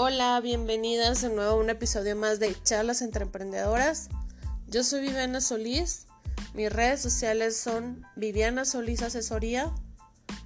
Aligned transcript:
Hola, 0.00 0.40
bienvenidas 0.40 1.22
de 1.22 1.28
nuevo 1.28 1.50
a 1.50 1.60
un 1.60 1.70
episodio 1.70 2.14
más 2.14 2.38
de 2.38 2.54
Charlas 2.62 3.02
entre 3.02 3.24
Emprendedoras. 3.24 4.10
Yo 4.68 4.84
soy 4.84 5.00
Viviana 5.00 5.40
Solís. 5.40 6.06
Mis 6.54 6.72
redes 6.72 7.02
sociales 7.02 7.56
son 7.56 8.06
Viviana 8.14 8.64
Solís 8.64 9.02
Asesoría 9.02 9.74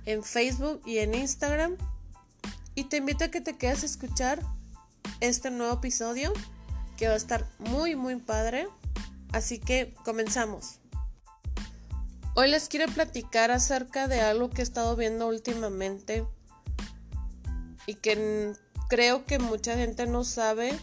en 0.06 0.24
Facebook 0.24 0.80
y 0.86 1.00
en 1.00 1.14
Instagram. 1.14 1.76
Y 2.74 2.84
te 2.84 2.96
invito 2.96 3.26
a 3.26 3.28
que 3.28 3.42
te 3.42 3.58
quedes 3.58 3.82
a 3.82 3.86
escuchar 3.86 4.40
este 5.20 5.50
nuevo 5.50 5.74
episodio 5.74 6.32
que 6.96 7.08
va 7.08 7.12
a 7.12 7.18
estar 7.18 7.46
muy 7.58 7.94
muy 7.94 8.16
padre. 8.16 8.68
Así 9.32 9.58
que 9.58 9.92
comenzamos. 10.02 10.78
Hoy 12.36 12.48
les 12.48 12.68
quiero 12.68 12.90
platicar 12.90 13.50
acerca 13.50 14.08
de 14.08 14.22
algo 14.22 14.48
que 14.48 14.62
he 14.62 14.64
estado 14.64 14.96
viendo 14.96 15.28
últimamente 15.28 16.26
y 17.86 17.96
que 17.96 18.54
creo 18.92 19.24
que 19.24 19.38
mucha 19.38 19.74
gente 19.74 20.06
no 20.06 20.22
sabe, 20.22 20.78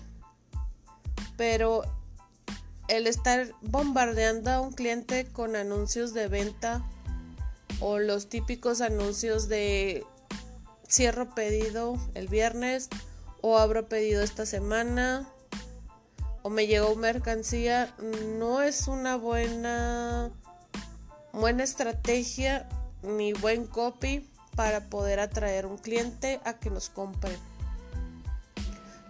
pero 1.37 1.83
el 2.87 3.05
estar 3.05 3.53
bombardeando 3.61 4.49
a 4.49 4.61
un 4.61 4.73
cliente 4.73 5.27
con 5.27 5.55
anuncios 5.55 6.15
de 6.15 6.27
venta 6.27 6.83
o 7.79 7.99
los 7.99 8.27
típicos 8.27 8.81
anuncios 8.81 9.47
de 9.47 10.07
cierro 10.89 11.35
pedido 11.35 11.99
el 12.15 12.27
viernes 12.27 12.89
o 13.41 13.59
abro 13.59 13.87
pedido 13.87 14.23
esta 14.23 14.47
semana 14.47 15.29
o 16.41 16.49
me 16.49 16.65
llegó 16.65 16.95
mercancía 16.95 17.93
no 18.39 18.63
es 18.63 18.87
una 18.87 19.17
buena 19.17 20.31
buena 21.31 21.63
estrategia 21.63 22.67
ni 23.03 23.33
buen 23.33 23.67
copy 23.67 24.27
para 24.55 24.89
poder 24.89 25.19
atraer 25.19 25.67
un 25.67 25.77
cliente 25.77 26.41
a 26.43 26.53
que 26.55 26.71
nos 26.71 26.89
compre. 26.89 27.37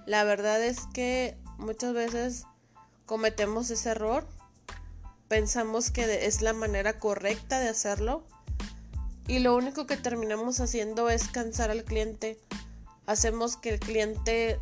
La 0.09 0.23
verdad 0.23 0.63
es 0.63 0.87
que 0.91 1.37
muchas 1.59 1.93
veces 1.93 2.45
cometemos 3.05 3.69
ese 3.69 3.91
error. 3.91 4.25
Pensamos 5.27 5.91
que 5.91 6.25
es 6.25 6.41
la 6.41 6.51
manera 6.53 6.97
correcta 6.97 7.59
de 7.59 7.69
hacerlo. 7.69 8.23
Y 9.27 9.37
lo 9.37 9.55
único 9.55 9.85
que 9.85 9.97
terminamos 9.97 10.61
haciendo 10.61 11.11
es 11.11 11.27
cansar 11.27 11.69
al 11.69 11.83
cliente. 11.83 12.39
Hacemos 13.05 13.55
que 13.55 13.69
el 13.69 13.79
cliente 13.79 14.59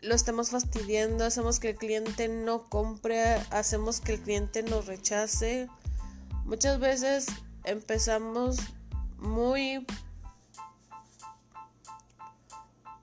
lo 0.00 0.16
estemos 0.16 0.50
fastidiando, 0.50 1.24
hacemos 1.24 1.60
que 1.60 1.70
el 1.70 1.76
cliente 1.76 2.26
no 2.26 2.68
compre, 2.68 3.34
hacemos 3.50 4.00
que 4.00 4.14
el 4.14 4.22
cliente 4.22 4.64
nos 4.64 4.86
rechace. 4.86 5.68
Muchas 6.46 6.80
veces 6.80 7.26
empezamos 7.62 8.56
muy 9.18 9.86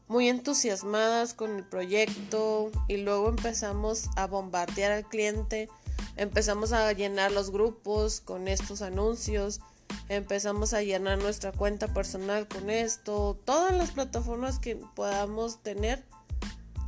muy 0.09 0.27
entusiasmadas 0.27 1.35
con 1.35 1.55
el 1.55 1.63
proyecto 1.63 2.71
y 2.88 2.97
luego 2.97 3.29
empezamos 3.29 4.09
a 4.15 4.25
bombardear 4.25 4.91
al 4.91 5.07
cliente, 5.07 5.69
empezamos 6.17 6.73
a 6.73 6.91
llenar 6.93 7.31
los 7.31 7.52
grupos 7.52 8.19
con 8.19 8.47
estos 8.47 8.81
anuncios, 8.81 9.61
empezamos 10.09 10.73
a 10.73 10.81
llenar 10.81 11.19
nuestra 11.19 11.52
cuenta 11.52 11.93
personal 11.93 12.47
con 12.47 12.71
esto, 12.71 13.39
todas 13.45 13.71
las 13.77 13.91
plataformas 13.91 14.57
que 14.57 14.77
podamos 14.95 15.61
tener, 15.61 16.03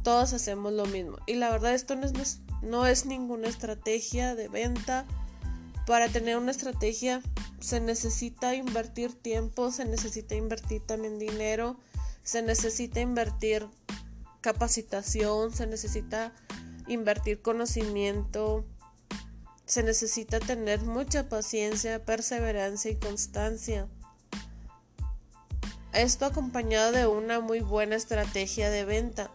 todos 0.03 0.33
hacemos 0.33 0.73
lo 0.73 0.87
mismo. 0.87 1.17
Y 1.27 1.35
la 1.35 1.51
verdad 1.51 1.75
esto 1.75 1.95
no 1.95 2.07
es, 2.07 2.39
no 2.63 2.87
es 2.87 3.05
ninguna 3.05 3.47
estrategia 3.47 4.33
de 4.33 4.47
venta. 4.47 5.05
Para 5.85 6.09
tener 6.09 6.37
una 6.37 6.49
estrategia 6.49 7.21
se 7.59 7.79
necesita 7.79 8.55
invertir 8.55 9.13
tiempo, 9.13 9.71
se 9.71 9.85
necesita 9.85 10.33
invertir 10.33 10.81
también 10.81 11.19
dinero 11.19 11.77
se 12.23 12.41
necesita 12.41 12.99
invertir 12.99 13.67
capacitación, 14.41 15.53
se 15.53 15.67
necesita 15.67 16.33
invertir 16.87 17.41
conocimiento, 17.41 18.65
se 19.65 19.83
necesita 19.83 20.39
tener 20.39 20.81
mucha 20.81 21.29
paciencia, 21.29 22.03
perseverancia 22.03 22.91
y 22.91 22.95
constancia. 22.95 23.87
Esto 25.93 26.25
acompañado 26.25 26.91
de 26.91 27.07
una 27.07 27.39
muy 27.39 27.59
buena 27.59 27.95
estrategia 27.95 28.69
de 28.69 28.85
venta. 28.85 29.31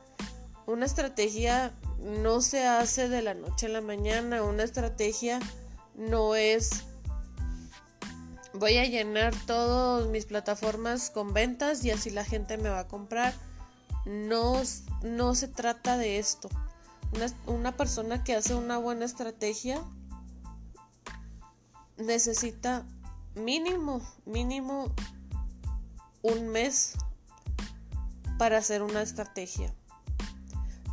Una 0.66 0.86
estrategia 0.86 1.72
no 1.98 2.40
se 2.40 2.66
hace 2.66 3.08
de 3.08 3.22
la 3.22 3.34
noche 3.34 3.66
a 3.66 3.70
la 3.70 3.80
mañana, 3.80 4.42
una 4.42 4.64
estrategia 4.64 5.38
no 5.94 6.34
es 6.34 6.84
voy 8.58 8.78
a 8.78 8.84
llenar 8.84 9.34
todas 9.46 10.08
mis 10.08 10.26
plataformas 10.26 11.10
con 11.10 11.32
ventas 11.32 11.84
y 11.84 11.90
así 11.90 12.10
la 12.10 12.24
gente 12.24 12.56
me 12.56 12.68
va 12.68 12.80
a 12.80 12.88
comprar. 12.88 13.34
No, 14.04 14.60
no 15.02 15.34
se 15.34 15.48
trata 15.48 15.96
de 15.98 16.18
esto. 16.18 16.48
Una, 17.14 17.26
una 17.46 17.76
persona 17.76 18.24
que 18.24 18.34
hace 18.34 18.54
una 18.54 18.78
buena 18.78 19.04
estrategia 19.04 19.82
necesita 21.96 22.86
mínimo, 23.34 24.00
mínimo 24.24 24.94
un 26.22 26.48
mes 26.48 26.94
para 28.38 28.58
hacer 28.58 28.82
una 28.82 29.02
estrategia. 29.02 29.74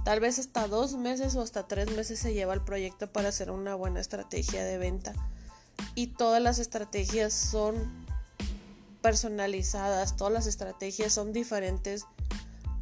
Tal 0.05 0.19
vez 0.19 0.37
hasta 0.37 0.67
dos 0.67 0.95
meses 0.95 1.35
o 1.35 1.41
hasta 1.41 1.67
tres 1.67 1.95
meses 1.95 2.19
se 2.19 2.33
lleva 2.33 2.53
el 2.53 2.61
proyecto 2.61 3.11
para 3.11 3.29
hacer 3.29 3.51
una 3.51 3.75
buena 3.75 4.01
estrategia 4.01 4.63
de 4.63 4.77
venta 4.77 5.13
y 5.95 6.07
todas 6.07 6.41
las 6.41 6.59
estrategias 6.59 7.33
son 7.33 7.75
personalizadas, 9.01 10.15
todas 10.15 10.33
las 10.33 10.47
estrategias 10.47 11.13
son 11.13 11.33
diferentes. 11.33 12.05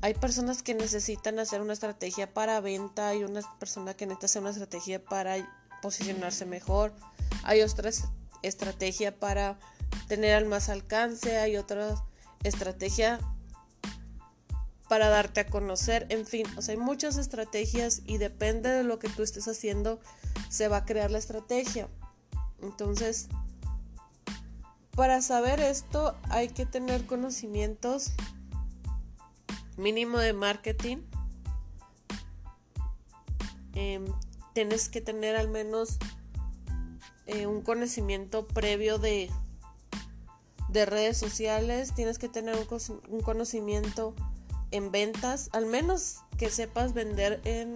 Hay 0.01 0.13
personas 0.13 0.63
que 0.63 0.73
necesitan 0.73 1.39
hacer 1.39 1.61
una 1.61 1.73
estrategia 1.73 2.33
para 2.33 2.59
venta, 2.61 3.09
hay 3.09 3.23
una 3.23 3.41
persona 3.59 3.93
que 3.93 4.05
necesita 4.05 4.25
hacer 4.25 4.41
una 4.41 4.51
estrategia 4.51 5.03
para 5.03 5.35
posicionarse 5.81 6.45
mejor, 6.45 6.93
hay 7.43 7.61
otra 7.61 7.91
estrategia 8.43 9.19
para 9.19 9.59
tener 10.07 10.35
al 10.35 10.45
más 10.45 10.69
alcance, 10.69 11.37
hay 11.37 11.57
otra 11.57 11.95
estrategia 12.43 13.19
para 14.87 15.09
darte 15.09 15.39
a 15.39 15.47
conocer, 15.47 16.05
en 16.09 16.25
fin, 16.25 16.45
o 16.57 16.61
sea, 16.61 16.73
hay 16.73 16.79
muchas 16.79 17.17
estrategias 17.17 18.01
y 18.05 18.17
depende 18.17 18.69
de 18.69 18.83
lo 18.83 18.99
que 18.99 19.07
tú 19.07 19.23
estés 19.23 19.47
haciendo, 19.47 19.99
se 20.49 20.67
va 20.67 20.77
a 20.77 20.85
crear 20.85 21.09
la 21.09 21.17
estrategia. 21.17 21.87
Entonces, 22.61 23.27
para 24.95 25.21
saber 25.21 25.59
esto 25.59 26.15
hay 26.29 26.49
que 26.49 26.65
tener 26.65 27.05
conocimientos 27.05 28.11
mínimo 29.77 30.19
de 30.19 30.33
marketing. 30.33 30.97
Em, 33.73 34.05
tienes 34.53 34.89
que 34.89 35.01
tener 35.01 35.35
al 35.37 35.47
menos 35.47 35.97
eh, 37.25 37.47
un 37.47 37.61
conocimiento 37.61 38.45
previo 38.47 38.97
de, 38.99 39.31
de 40.69 40.85
redes 40.85 41.17
sociales. 41.17 41.93
Tienes 41.95 42.19
que 42.19 42.27
tener 42.27 42.55
un, 42.55 43.21
conocimiento 43.21 44.13
en 44.71 44.91
ventas. 44.91 45.49
Al 45.53 45.65
menos 45.65 46.17
que 46.37 46.49
sepas 46.49 46.93
vender 46.93 47.41
en, 47.45 47.73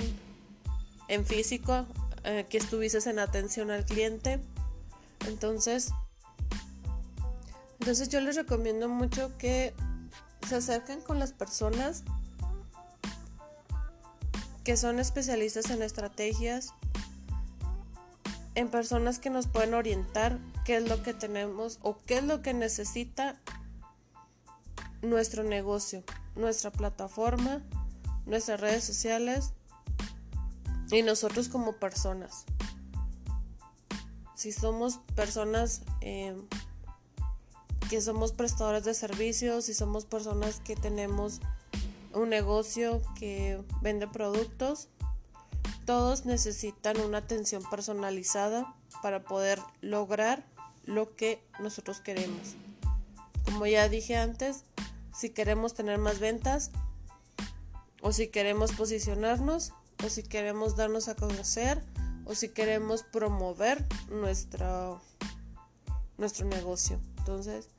en 1.08 1.26
físico. 1.26 1.86
Eh, 2.28 2.48
que 2.50 2.58
estuvieses 2.58 3.06
en 3.06 3.20
atención 3.20 3.70
al 3.70 3.86
cliente 3.86 4.42
entonces, 5.28 5.92
entonces 7.80 8.10
yo 8.10 8.22
les 8.22 8.36
recomiendo 8.36 8.88
mucho 8.88 9.38
que 9.38 9.74
se 10.48 10.56
acerquen 10.56 11.02
con 11.02 11.20
las 11.20 11.34
personas 11.34 12.04
que 14.64 14.78
son 14.78 15.00
especialistas 15.00 15.70
en 15.70 15.82
estrategias, 15.82 16.74
en 18.56 18.70
personas 18.70 19.20
que 19.20 19.30
nos 19.30 19.48
pueden 19.48 19.74
orientar 19.74 20.40
qué 20.64 20.78
es 20.78 20.90
lo 20.90 21.04
que 21.04 21.14
tenemos 21.14 21.80
o 21.82 21.98
qué 21.98 22.18
es 22.18 22.24
lo 22.24 22.42
que 22.42 22.54
necesita 22.54 23.40
nuestro 25.02 25.44
negocio, 25.44 26.04
nuestra 26.36 26.72
plataforma, 26.72 27.62
nuestras 28.26 28.60
redes 28.60 28.84
sociales 28.84 29.52
y 30.90 31.04
nosotros 31.04 31.50
como 31.50 31.74
personas 31.74 32.46
si 34.36 34.52
somos 34.52 35.00
personas 35.16 35.82
eh, 36.02 36.36
que 37.90 38.02
somos 38.02 38.32
prestadores 38.32 38.84
de 38.84 38.94
servicios, 38.94 39.66
si 39.66 39.74
somos 39.74 40.06
personas 40.06 40.60
que 40.60 40.76
tenemos 40.76 41.40
un 42.14 42.30
negocio 42.30 43.02
que 43.18 43.62
vende 43.82 44.08
productos, 44.08 44.88
todos 45.86 46.26
necesitan 46.26 47.00
una 47.00 47.20
atención 47.20 47.64
personalizada 47.70 48.74
para 49.02 49.24
poder 49.24 49.60
lograr 49.82 50.46
lo 50.86 51.16
que 51.16 51.44
nosotros 51.60 52.00
queremos. 52.00 52.56
Como 53.44 53.66
ya 53.68 53.88
dije 53.88 54.16
antes, 54.16 54.64
si 55.14 55.30
queremos 55.30 55.74
tener 55.74 56.00
más 56.00 56.20
ventas, 56.20 56.72
o 58.02 58.12
si 58.12 58.28
queremos 58.28 58.72
posicionarnos, 58.74 59.74
o 60.04 60.10
si 60.10 60.24
queremos 60.24 60.76
darnos 60.76 61.08
a 61.08 61.16
conocer, 61.16 61.84
o 62.26 62.36
si 62.36 62.50
queremos 62.50 63.04
promover 63.04 63.86
nuestro, 64.10 65.02
negocio. 66.46 67.00
Entonces, 67.20 67.70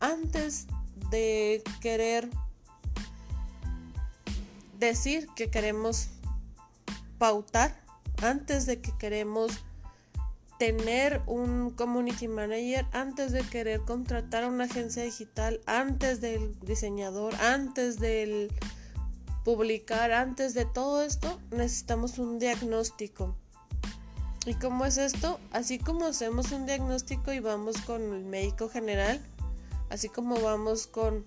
antes 0.00 0.66
de 1.10 1.62
querer 1.80 2.28
decir 4.78 5.28
que 5.34 5.50
queremos 5.50 6.08
pautar, 7.18 7.82
antes 8.22 8.66
de 8.66 8.80
que 8.80 8.96
queremos 8.98 9.52
tener 10.58 11.22
un 11.26 11.70
community 11.70 12.28
manager, 12.28 12.86
antes 12.92 13.32
de 13.32 13.42
querer 13.42 13.80
contratar 13.80 14.44
a 14.44 14.48
una 14.48 14.64
agencia 14.64 15.04
digital, 15.04 15.60
antes 15.66 16.20
del 16.20 16.58
diseñador, 16.60 17.34
antes 17.36 17.98
del 17.98 18.52
publicar, 19.48 20.12
antes 20.12 20.52
de 20.52 20.66
todo 20.66 21.02
esto, 21.02 21.40
necesitamos 21.50 22.18
un 22.18 22.38
diagnóstico. 22.38 23.34
¿Y 24.44 24.52
cómo 24.52 24.84
es 24.84 24.98
esto? 24.98 25.40
Así 25.52 25.78
como 25.78 26.04
hacemos 26.04 26.52
un 26.52 26.66
diagnóstico 26.66 27.32
y 27.32 27.40
vamos 27.40 27.80
con 27.80 28.02
el 28.12 28.26
médico 28.26 28.68
general, 28.68 29.18
así 29.88 30.10
como 30.10 30.38
vamos 30.38 30.86
con 30.86 31.24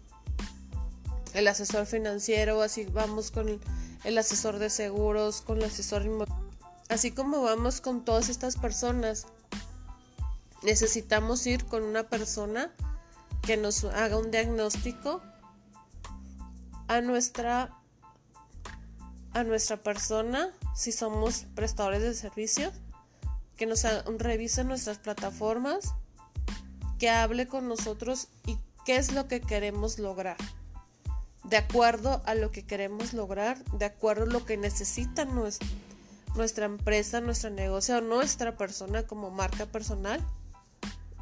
el 1.33 1.47
asesor 1.47 1.87
financiero, 1.87 2.61
así 2.61 2.85
vamos 2.85 3.31
con 3.31 3.59
el, 4.03 4.17
asesor 4.19 4.59
de 4.59 4.69
seguros, 4.69 5.41
con 5.41 5.57
el 5.57 5.63
asesor 5.63 6.05
así 6.89 7.09
como 7.09 7.41
vamos 7.41 7.81
con 7.81 8.05
todas 8.05 8.29
estas 8.29 8.55
personas. 8.55 9.25
Necesitamos 10.61 11.47
ir 11.47 11.65
con 11.65 11.81
una 11.81 12.03
persona 12.03 12.71
que 13.41 13.57
nos 13.57 13.83
haga 13.83 14.15
un 14.15 14.29
diagnóstico 14.29 15.23
a 16.87 17.01
nuestra 17.01 17.80
a 19.33 19.43
nuestra 19.43 19.77
persona 19.77 20.49
si 20.75 20.91
somos 20.91 21.45
prestadores 21.55 22.01
de 22.01 22.13
servicios 22.13 22.73
que 23.57 23.65
nos 23.65 23.83
revise 24.17 24.63
nuestras 24.63 24.97
plataformas 24.97 25.93
que 26.99 27.09
hable 27.09 27.47
con 27.47 27.67
nosotros 27.67 28.27
y 28.45 28.57
qué 28.85 28.95
es 28.95 29.13
lo 29.13 29.27
que 29.27 29.41
queremos 29.41 29.99
lograr 29.99 30.37
de 31.43 31.57
acuerdo 31.57 32.21
a 32.25 32.35
lo 32.35 32.51
que 32.51 32.63
queremos 32.63 33.13
lograr, 33.13 33.63
de 33.73 33.85
acuerdo 33.85 34.23
a 34.23 34.27
lo 34.27 34.45
que 34.45 34.57
necesita 34.57 35.25
nuestra, 35.25 36.65
empresa, 36.65 37.19
nuestro 37.19 37.49
negocio 37.49 37.97
o 37.97 38.01
nuestra 38.01 38.57
persona 38.57 39.03
como 39.03 39.31
marca 39.31 39.65
personal, 39.65 40.21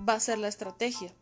va 0.07 0.13
a 0.13 0.19
ser 0.19 0.37
la 0.37 0.47
estrategia. 0.47 1.13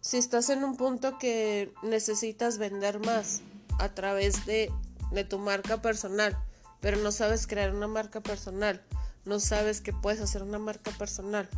Si 0.00 0.16
estás 0.16 0.48
en 0.50 0.64
un 0.64 0.76
punto 0.76 1.18
que 1.18 1.72
necesitas 1.82 2.58
vender 2.58 2.98
más 3.00 3.42
a 3.78 3.90
través 3.90 4.46
de, 4.46 4.72
de 5.10 5.24
tu 5.24 5.38
marca 5.38 5.82
personal, 5.82 6.36
pero 6.80 6.96
no 6.98 7.12
sabes 7.12 7.46
crear 7.46 7.74
una 7.74 7.88
marca 7.88 8.20
personal, 8.20 8.82
no 9.24 9.40
sabes 9.40 9.80
que 9.80 9.92
puedes 9.92 10.20
hacer 10.20 10.42
una 10.42 10.58
marca 10.58 10.90
personal, 10.92 11.48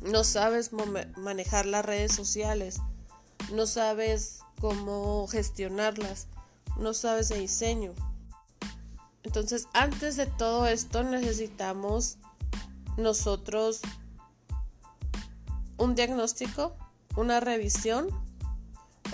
no 0.00 0.24
sabes 0.24 0.70
manejar 1.16 1.66
las 1.66 1.84
redes 1.84 2.12
sociales, 2.12 2.80
no 3.52 3.66
sabes 3.66 4.40
cómo 4.60 5.26
gestionarlas, 5.28 6.26
no 6.78 6.94
sabes 6.94 7.28
de 7.28 7.38
diseño. 7.38 7.92
Entonces, 9.22 9.68
antes 9.72 10.16
de 10.16 10.26
todo 10.26 10.66
esto 10.66 11.02
necesitamos 11.04 12.18
nosotros 12.96 13.80
un 15.78 15.94
diagnóstico, 15.94 16.76
una 17.16 17.40
revisión, 17.40 18.08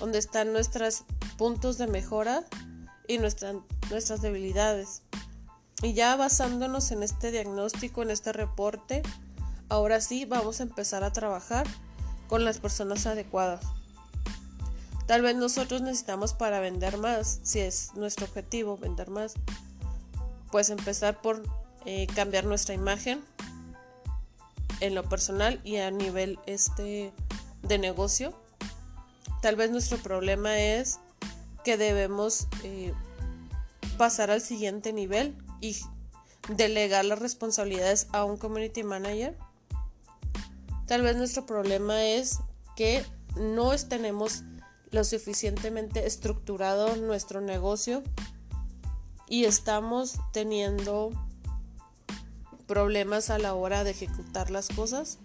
donde 0.01 0.19
están 0.19 0.53
nuestros 0.53 1.05
puntos 1.37 1.79
de 1.79 1.87
mejora 1.87 2.45
y 3.09 3.19
nuestras 3.19 4.23
debilidades. 4.23 5.03
Y 5.83 5.95
ya 5.95 6.15
basándonos 6.17 6.93
en 6.93 7.03
este 7.03 7.33
diagnóstico, 7.33 8.03
en 8.03 8.11
este 8.11 8.33
reporte, 8.33 9.03
ahora 9.69 10.01
sí 10.01 10.25
vamos 10.25 10.61
a 10.61 10.65
empezar 10.65 11.03
a 11.03 11.13
trabajar 11.13 11.67
con 12.29 12.45
las 12.45 12.59
personas 12.59 13.07
adecuadas. 13.07 13.65
Tal 15.07 15.23
vez 15.23 15.37
nosotros 15.37 15.81
necesitamos 15.81 16.35
para 16.35 16.61
vender 16.61 16.99
más, 16.99 17.41
si 17.43 17.61
es 17.61 17.95
nuestro 17.95 18.27
objetivo 18.27 18.77
vender 18.77 19.09
más, 19.09 19.35
pues 20.53 20.69
empezar 20.69 21.23
por 21.23 21.43
eh, 21.87 22.07
cambiar 22.15 22.45
nuestra 22.45 22.75
imagen 22.75 23.25
en 24.81 24.95
lo 24.95 25.09
personal 25.09 25.61
y 25.65 25.77
a 25.77 25.91
nivel 25.91 26.39
este 26.47 27.13
de 27.63 27.79
negocio. 27.79 28.39
Tal 29.41 29.57
vez 29.57 29.71
nuestro 29.71 29.97
problema 29.99 30.59
es 30.59 31.01
que 31.65 31.77
debemos 31.77 32.49
eh, 32.63 32.95
pasar 33.97 34.31
al 34.31 34.41
siguiente 34.41 34.93
nivel 34.93 35.37
y 35.61 35.77
delegar 36.49 37.05
las 37.05 37.19
responsabilidades 37.19 38.07
a 38.13 38.25
un 38.25 38.37
community 38.37 38.83
manager. 38.83 39.37
Tal 40.87 41.03
vez 41.03 41.17
nuestro 41.17 41.45
problema 41.45 42.05
es 42.05 42.39
que 42.77 43.05
no 43.37 43.77
tenemos 43.77 44.45
lo 44.91 45.05
suficientemente 45.05 46.07
estructurado 46.07 46.97
nuestro 46.97 47.41
negocio 47.41 48.03
y 49.29 49.45
estamos 49.45 50.19
teniendo 50.33 51.11
problemas 52.67 53.31
a 53.31 53.39
la 53.39 53.55
hora 53.55 53.85
de 53.85 53.91
ejecutar 53.91 54.51
las 54.51 54.69
cosas 54.69 55.19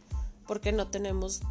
porque 0.48 0.72
no 0.72 0.88
tenemos 0.90 1.42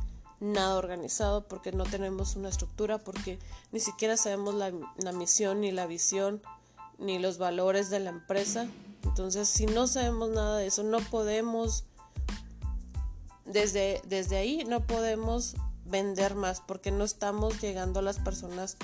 nada 0.43 0.77
organizado, 0.77 1.47
porque 1.47 1.73
no 1.73 1.85
tenemos 1.85 2.37
una 2.37 2.49
estructura, 2.49 2.99
porque 2.99 3.39
ni 3.71 3.81
siquiera 3.81 4.17
sabemos 4.17 4.55
la, 4.55 5.13
misión, 5.13 5.61
ni 5.61 5.71
la 5.71 5.87
visión, 5.87 6.43
ni 6.99 7.19
los 7.19 7.39
valores 7.39 7.91
de 7.91 8.01
la 8.01 8.11
empresa. 8.11 8.67
Entonces, 9.05 9.49
si 9.49 9.67
no 9.67 9.87
sabemos 9.87 10.31
nada 10.31 10.59
de 10.59 10.67
eso, 10.67 10.83
no 10.83 10.99
podemos, 10.99 11.85
desde, 13.45 14.03
desde 14.05 14.37
ahí, 14.37 14.65
no 14.65 14.85
podemos 14.87 15.55
vender 15.85 16.35
más 16.35 16.61
porque 16.61 16.91
no 16.91 17.05
estamos 17.05 17.61
llegando 17.61 18.01
a 18.01 18.03
las 18.03 18.19
personas 18.19 18.77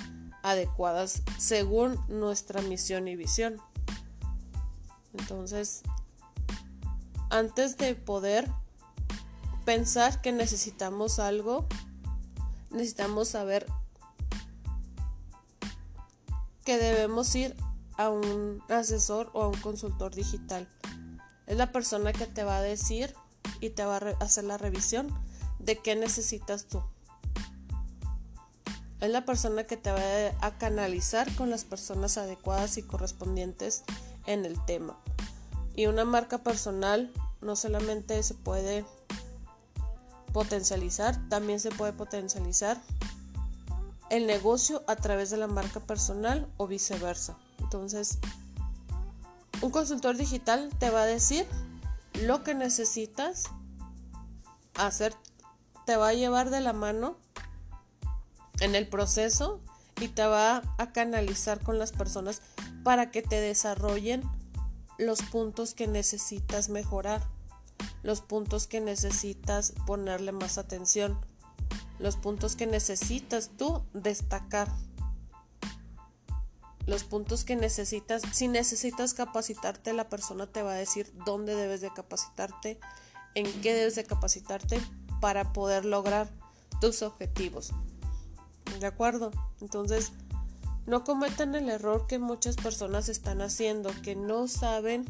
adecuadas 0.42 1.22
según 1.38 1.98
nuestra 2.08 2.62
misión 2.62 3.08
y 3.08 3.16
visión. 3.16 3.60
Entonces, 5.12 5.82
antes 7.30 7.76
de 7.76 7.96
poder 7.96 8.48
pensar 9.68 10.22
que 10.22 10.32
necesitamos 10.32 11.18
algo, 11.18 11.66
necesitamos 12.70 13.28
saber 13.28 13.66
que 16.64 16.78
debemos 16.78 17.34
ir 17.34 17.54
a 17.98 18.08
un 18.08 18.62
asesor 18.70 19.28
o 19.34 19.42
a 19.42 19.48
un 19.48 19.60
consultor 19.60 20.14
digital. 20.14 20.66
Es 21.46 21.58
la 21.58 21.70
persona 21.70 22.14
que 22.14 22.24
te 22.24 22.44
va 22.44 22.56
a 22.56 22.62
decir 22.62 23.14
y 23.60 23.68
te 23.68 23.84
va 23.84 23.98
a 23.98 24.24
hacer 24.24 24.44
la 24.44 24.56
revisión 24.56 25.12
de 25.58 25.76
qué 25.76 25.96
necesitas 25.96 26.64
tú. 26.64 26.82
Es 29.02 29.10
la 29.10 29.26
persona 29.26 29.64
que 29.64 29.76
te 29.76 29.92
va 29.92 30.00
a 30.40 30.56
canalizar 30.56 31.30
con 31.36 31.50
las 31.50 31.64
personas 31.64 32.16
adecuadas 32.16 32.78
y 32.78 32.82
correspondientes 32.84 33.84
en 34.24 34.46
el 34.46 34.64
tema. 34.64 34.98
Y 35.76 35.88
una 35.88 36.06
marca 36.06 36.38
personal 36.38 37.12
no 37.42 37.54
solamente 37.54 38.22
se 38.22 38.32
puede 38.32 38.86
potencializar, 40.32 41.28
también 41.28 41.60
se 41.60 41.70
puede 41.70 41.92
potencializar 41.92 42.80
el 44.10 44.26
negocio 44.26 44.82
a 44.86 44.96
través 44.96 45.30
de 45.30 45.36
la 45.36 45.46
marca 45.46 45.80
personal 45.80 46.48
o 46.56 46.66
viceversa. 46.66 47.36
Entonces, 47.58 48.18
un 49.60 49.70
consultor 49.70 50.16
digital 50.16 50.70
te 50.78 50.90
va 50.90 51.02
a 51.02 51.06
decir 51.06 51.46
lo 52.14 52.42
que 52.42 52.54
necesitas 52.54 53.44
hacer 54.74 55.14
te 55.84 55.96
va 55.96 56.08
a 56.08 56.14
llevar 56.14 56.50
de 56.50 56.60
la 56.60 56.72
mano 56.72 57.16
en 58.60 58.74
el 58.74 58.86
proceso 58.88 59.60
y 60.00 60.08
te 60.08 60.26
va 60.26 60.62
a 60.76 60.92
canalizar 60.92 61.60
con 61.62 61.78
las 61.78 61.92
personas 61.92 62.42
para 62.84 63.10
que 63.10 63.22
te 63.22 63.40
desarrollen 63.40 64.22
los 64.98 65.22
puntos 65.22 65.74
que 65.74 65.86
necesitas 65.86 66.68
mejorar, 66.68 67.26
los 68.02 68.20
puntos 68.20 68.66
que 68.66 68.80
necesitas 68.80 69.72
ponerle 69.86 70.32
más 70.32 70.58
atención, 70.58 71.18
los 71.98 72.16
puntos 72.16 72.56
que 72.56 72.66
necesitas 72.66 73.50
tú 73.56 73.82
destacar, 73.92 74.68
los 76.86 77.04
puntos 77.04 77.44
que 77.44 77.56
necesitas, 77.56 78.22
si 78.32 78.48
necesitas 78.48 79.12
capacitarte, 79.12 79.92
la 79.92 80.08
persona 80.08 80.46
te 80.46 80.62
va 80.62 80.72
a 80.72 80.76
decir 80.76 81.12
dónde 81.26 81.54
debes 81.54 81.80
de 81.80 81.92
capacitarte, 81.92 82.80
en 83.34 83.44
qué 83.60 83.74
debes 83.74 83.94
de 83.94 84.04
capacitarte 84.04 84.80
para 85.20 85.52
poder 85.52 85.84
lograr 85.84 86.30
tus 86.80 87.02
objetivos. 87.02 87.72
¿De 88.80 88.86
acuerdo? 88.86 89.32
Entonces, 89.60 90.12
no 90.86 91.04
cometan 91.04 91.54
el 91.54 91.68
error 91.68 92.06
que 92.06 92.18
muchas 92.18 92.56
personas 92.56 93.10
están 93.10 93.42
haciendo, 93.42 93.90
que 94.02 94.16
no 94.16 94.48
saben 94.48 95.04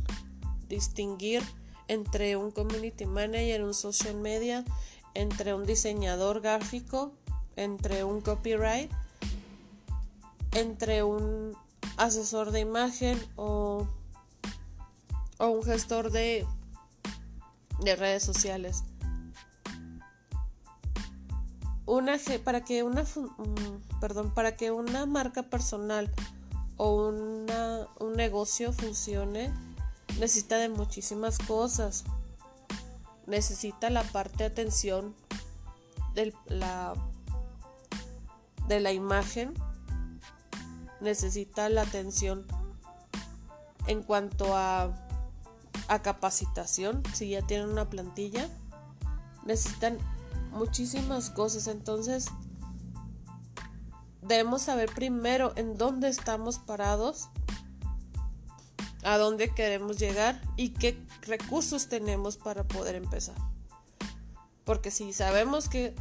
distinguir 0.68 1.42
entre 1.88 2.36
un 2.36 2.50
community 2.50 3.06
manager, 3.06 3.64
un 3.64 3.74
social 3.74 4.14
media, 4.14 4.64
entre 5.14 5.54
un 5.54 5.66
diseñador 5.66 6.40
gráfico, 6.40 7.12
entre 7.56 8.04
un 8.04 8.20
copyright, 8.20 8.90
entre 10.52 11.02
un 11.02 11.56
asesor 11.96 12.52
de 12.52 12.60
imagen 12.60 13.18
o, 13.36 13.88
o 15.38 15.46
un 15.48 15.62
gestor 15.64 16.10
de, 16.10 16.46
de 17.80 17.96
redes 17.96 18.22
sociales. 18.22 18.84
Una 21.86 22.18
para 22.44 22.64
que 22.64 22.82
una 22.82 23.02
mm, 23.02 23.98
perdón, 24.00 24.32
para 24.34 24.56
que 24.56 24.70
una 24.70 25.06
marca 25.06 25.44
personal 25.44 26.12
o 26.76 27.08
un 27.08 28.14
negocio 28.14 28.72
funcione, 28.72 29.52
necesita 30.18 30.58
de 30.58 30.68
muchísimas 30.68 31.38
cosas. 31.38 32.04
Necesita 33.26 33.90
la 33.90 34.02
parte 34.04 34.38
de 34.38 34.46
atención 34.46 35.14
de 36.14 36.34
la, 36.46 36.94
de 38.66 38.80
la 38.80 38.92
imagen. 38.92 39.54
Necesita 41.00 41.68
la 41.68 41.82
atención 41.82 42.46
en 43.86 44.02
cuanto 44.02 44.56
a, 44.56 44.94
a 45.88 46.02
capacitación, 46.02 47.02
si 47.14 47.30
ya 47.30 47.42
tienen 47.42 47.68
una 47.68 47.88
plantilla. 47.88 48.48
Necesitan 49.44 49.98
muchísimas 50.52 51.30
cosas. 51.30 51.68
Entonces, 51.68 52.26
debemos 54.22 54.62
saber 54.62 54.92
primero 54.94 55.52
en 55.56 55.76
dónde 55.78 56.08
estamos 56.08 56.58
parados, 56.58 57.28
a 59.08 59.16
dónde 59.16 59.54
queremos 59.54 59.96
llegar 59.96 60.38
y 60.56 60.68
qué 60.68 61.02
recursos 61.22 61.88
tenemos 61.88 62.36
para 62.36 62.64
poder 62.64 62.94
empezar. 62.94 63.36
Porque 64.64 64.90
si 64.90 65.14
sabemos 65.14 65.70
qué, 65.70 65.94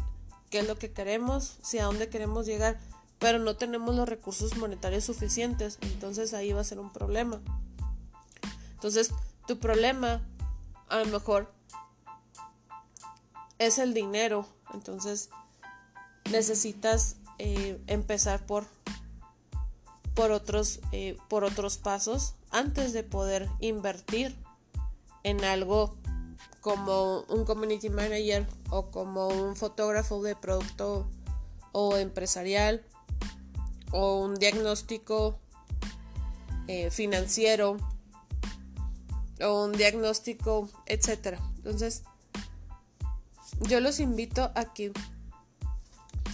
es 0.51 0.67
lo 0.67 0.77
que 0.77 0.91
queremos, 0.91 1.57
si 1.63 1.79
a 1.79 1.85
dónde 1.85 2.09
queremos 2.09 2.45
llegar, 2.45 2.77
pero 3.17 3.39
no 3.39 3.55
tenemos 3.55 3.95
los 3.95 4.09
recursos 4.09 4.57
monetarios 4.57 5.05
suficientes, 5.05 5.77
entonces 5.81 6.33
ahí 6.33 6.51
va 6.51 6.59
a 6.59 6.65
ser 6.65 6.79
un 6.79 6.91
problema. 6.91 7.39
Entonces, 8.73 9.11
tu 9.47 9.57
problema 9.57 10.21
a 10.89 10.99
lo 10.99 11.05
mejor 11.05 11.49
es 13.57 13.77
el 13.77 13.93
dinero. 13.93 14.45
Entonces, 14.73 15.29
necesitas 16.29 17.15
eh, 17.39 17.81
empezar 17.87 18.45
por, 18.45 18.65
por, 20.13 20.31
otros, 20.31 20.81
eh, 20.91 21.17
por 21.29 21.45
otros 21.45 21.77
pasos 21.77 22.33
antes 22.57 22.91
de 22.91 23.03
poder 23.03 23.47
invertir 23.59 24.35
en 25.23 25.43
algo 25.43 25.95
como 26.59 27.21
un 27.29 27.45
community 27.45 27.89
manager 27.89 28.47
o 28.71 28.89
como 28.89 29.27
un 29.27 29.55
fotógrafo 29.55 30.23
de 30.23 30.35
producto 30.35 31.07
o 31.71 31.97
empresarial 31.97 32.83
o 33.91 34.19
un 34.21 34.33
diagnóstico 34.35 35.39
eh, 36.67 36.89
financiero 36.89 37.77
o 39.39 39.65
un 39.65 39.73
diagnóstico, 39.73 40.67
etcétera. 40.87 41.39
Entonces, 41.57 42.03
yo 43.61 43.79
los 43.81 43.99
invito 43.99 44.51
a 44.55 44.73
que 44.73 44.91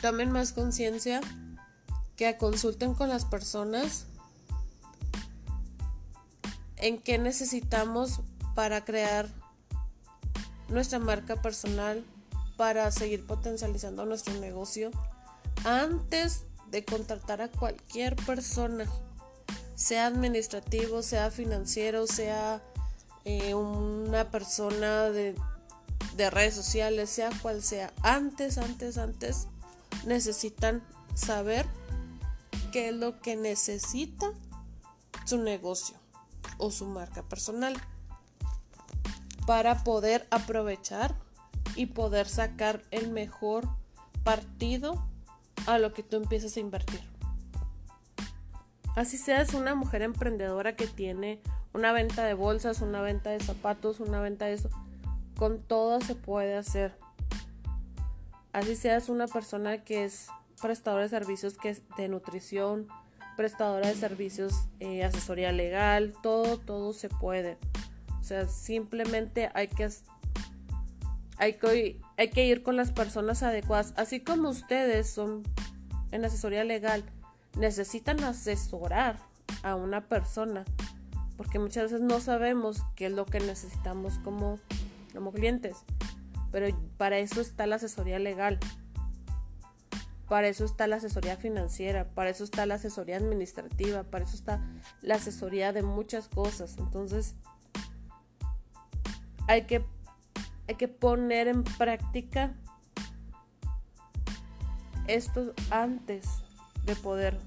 tomen 0.02 0.32
más 0.32 0.54
conciencia, 0.54 1.20
que 2.16 2.38
consulten 2.38 2.94
con 2.94 3.10
las 3.10 3.26
personas 3.26 4.06
en 6.84 6.98
qué 6.98 7.18
necesitamos 7.18 8.20
para 8.56 8.84
crear 8.84 9.30
nuestra 10.68 11.00
marca 11.00 11.42
personal, 11.42 12.06
para 12.58 12.92
seguir 12.92 13.26
potencializando 13.26 14.06
nuestro 14.06 14.34
negocio, 14.42 14.92
antes 15.64 16.44
de 16.72 16.84
contratar 16.84 17.42
a 17.42 17.48
cualquier 17.48 18.18
persona, 18.18 18.86
sea 19.76 20.08
administrativo, 20.08 21.04
sea 21.04 21.32
financiero, 21.32 22.06
sea 22.06 22.62
eh, 23.24 23.54
una 23.54 24.30
persona 24.30 25.10
de, 25.10 25.36
de 26.18 26.30
redes 26.30 26.54
sociales, 26.54 27.10
sea 27.10 27.30
cual 27.42 27.64
sea, 27.64 27.94
antes, 28.02 28.58
antes, 28.58 28.98
antes 28.98 29.48
necesitan 30.06 30.84
saber 31.16 31.66
qué 32.74 32.90
es 32.90 32.94
lo 32.94 33.22
que 33.22 33.38
necesita 33.38 34.34
su 35.26 35.38
negocio 35.38 36.03
o 36.58 36.72
su 36.72 36.86
marca 36.86 37.24
personal 37.24 37.76
para 39.46 39.84
poder 39.84 40.28
aprovechar 40.32 41.16
y 41.76 41.88
poder 41.88 42.28
sacar 42.28 42.84
el 42.92 43.12
mejor 43.12 43.68
partido 44.24 45.06
a 45.68 45.78
lo 45.78 45.94
que 45.94 46.04
tú 46.04 46.18
empiezas 46.18 46.56
a 46.58 46.60
invertir. 46.60 47.02
Así 48.96 49.18
seas 49.18 49.54
una 49.54 49.76
mujer 49.76 50.04
emprendedora 50.04 50.76
que 50.76 50.88
tiene 50.88 51.42
una 51.74 51.92
venta 51.92 52.24
de 52.24 52.36
bolsas, 52.36 52.82
una 52.82 53.02
venta 53.02 53.32
de 53.32 53.40
zapatos, 53.40 54.00
una 54.00 54.22
venta 54.22 54.46
de 54.46 54.54
eso, 54.54 54.70
con 55.36 55.62
todo 55.62 56.00
se 56.00 56.16
puede 56.16 56.56
hacer. 56.56 56.98
Así 58.52 58.76
seas 58.76 59.10
una 59.10 59.28
persona 59.28 59.84
que 59.84 60.06
es 60.06 60.28
prestadora 60.62 61.04
de 61.04 61.10
servicios 61.10 61.58
que 61.58 61.70
es 61.70 61.82
de 61.98 62.08
nutrición, 62.08 62.88
prestadora 63.36 63.88
de 63.88 63.96
servicios, 63.96 64.68
eh, 64.80 65.04
asesoría 65.04 65.52
legal, 65.52 66.14
todo, 66.22 66.58
todo 66.58 66.94
se 66.94 67.10
puede. 67.10 67.58
O 68.20 68.24
sea, 68.24 68.48
simplemente 68.48 69.50
hay 69.54 69.68
que, 69.68 69.90
hay 71.38 71.54
que, 71.54 72.00
hay 72.18 72.30
que 72.30 72.46
ir 72.46 72.64
con 72.64 72.76
las 72.76 72.92
personas 72.92 73.44
adecuadas. 73.44 73.94
Así 73.98 74.20
como 74.20 74.50
ustedes 74.50 75.10
son 75.10 75.44
en 76.12 76.24
asesoría 76.24 76.64
legal, 76.64 77.04
necesitan 77.58 78.24
asesorar 78.24 79.18
a 79.64 79.76
una 79.76 80.02
persona, 80.02 80.64
porque 81.38 81.60
muchas 81.60 81.92
veces 81.92 82.02
no 82.02 82.20
sabemos 82.20 82.84
qué 82.96 83.08
es 83.08 83.12
lo 83.12 83.26
que 83.26 83.40
necesitamos 83.40 84.20
como, 84.20 84.60
como 85.14 85.32
clientes. 85.32 85.78
Pero 86.52 86.68
para 86.98 87.18
eso 87.18 87.42
está 87.42 87.66
la 87.66 87.78
asesoría 87.78 88.20
legal. 88.20 88.60
Para 90.28 90.48
eso 90.48 90.66
está 90.66 90.88
la 90.88 90.96
asesoría 90.96 91.38
financiera, 91.38 92.06
para 92.10 92.30
eso 92.30 92.44
está 92.44 92.66
la 92.66 92.76
asesoría 92.76 93.18
administrativa, 93.18 94.04
para 94.04 94.24
eso 94.24 94.36
está 94.36 94.62
la 95.02 95.16
asesoría 95.16 95.74
de 95.74 95.84
muchas 95.84 96.28
cosas. 96.28 96.78
Entonces, 96.78 97.36
hay 99.48 99.64
que, 99.64 99.86
hay 100.68 100.76
que 100.76 100.88
poner 100.88 101.48
en 101.48 101.64
práctica 101.64 102.54
esto 105.08 105.54
antes 105.70 106.26
de 106.86 106.96
poder 106.96 107.38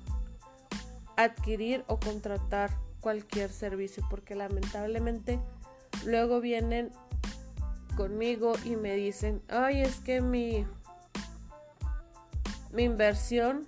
adquirir 1.16 1.84
o 1.86 1.98
contratar 1.98 2.70
cualquier 3.00 3.50
servicio, 3.50 4.04
porque 4.10 4.34
lamentablemente 4.34 5.40
luego 6.04 6.40
vienen 6.40 6.92
conmigo 7.96 8.54
y 8.64 8.76
me 8.76 8.94
dicen, 8.94 9.42
ay, 9.48 9.80
es 9.80 9.96
que 9.96 10.20
mi, 10.20 10.66
mi 12.76 12.84
inversión 12.84 13.66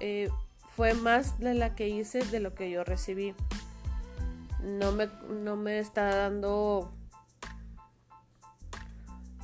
eh, 0.00 0.28
fue 0.76 0.92
más 0.92 1.40
de 1.40 1.54
la 1.54 1.74
que 1.74 1.88
hice 1.88 2.22
de 2.26 2.40
lo 2.40 2.54
que 2.54 2.70
yo 2.70 2.84
recibí. 2.84 3.34
No 4.62 4.92
me, 4.92 5.08
no 5.30 5.56
me 5.56 5.78
está 5.78 6.14
dando 6.14 6.92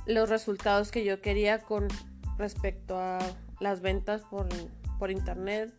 los 0.05 0.29
resultados 0.29 0.91
que 0.91 1.05
yo 1.05 1.23
quería 1.23 1.61
con 1.63 1.89
respecto 2.37 2.99
a 2.99 3.19
las 3.59 3.81
ventas 3.81 4.21
por, 4.21 4.49
por 4.99 5.11
internet. 5.11 5.75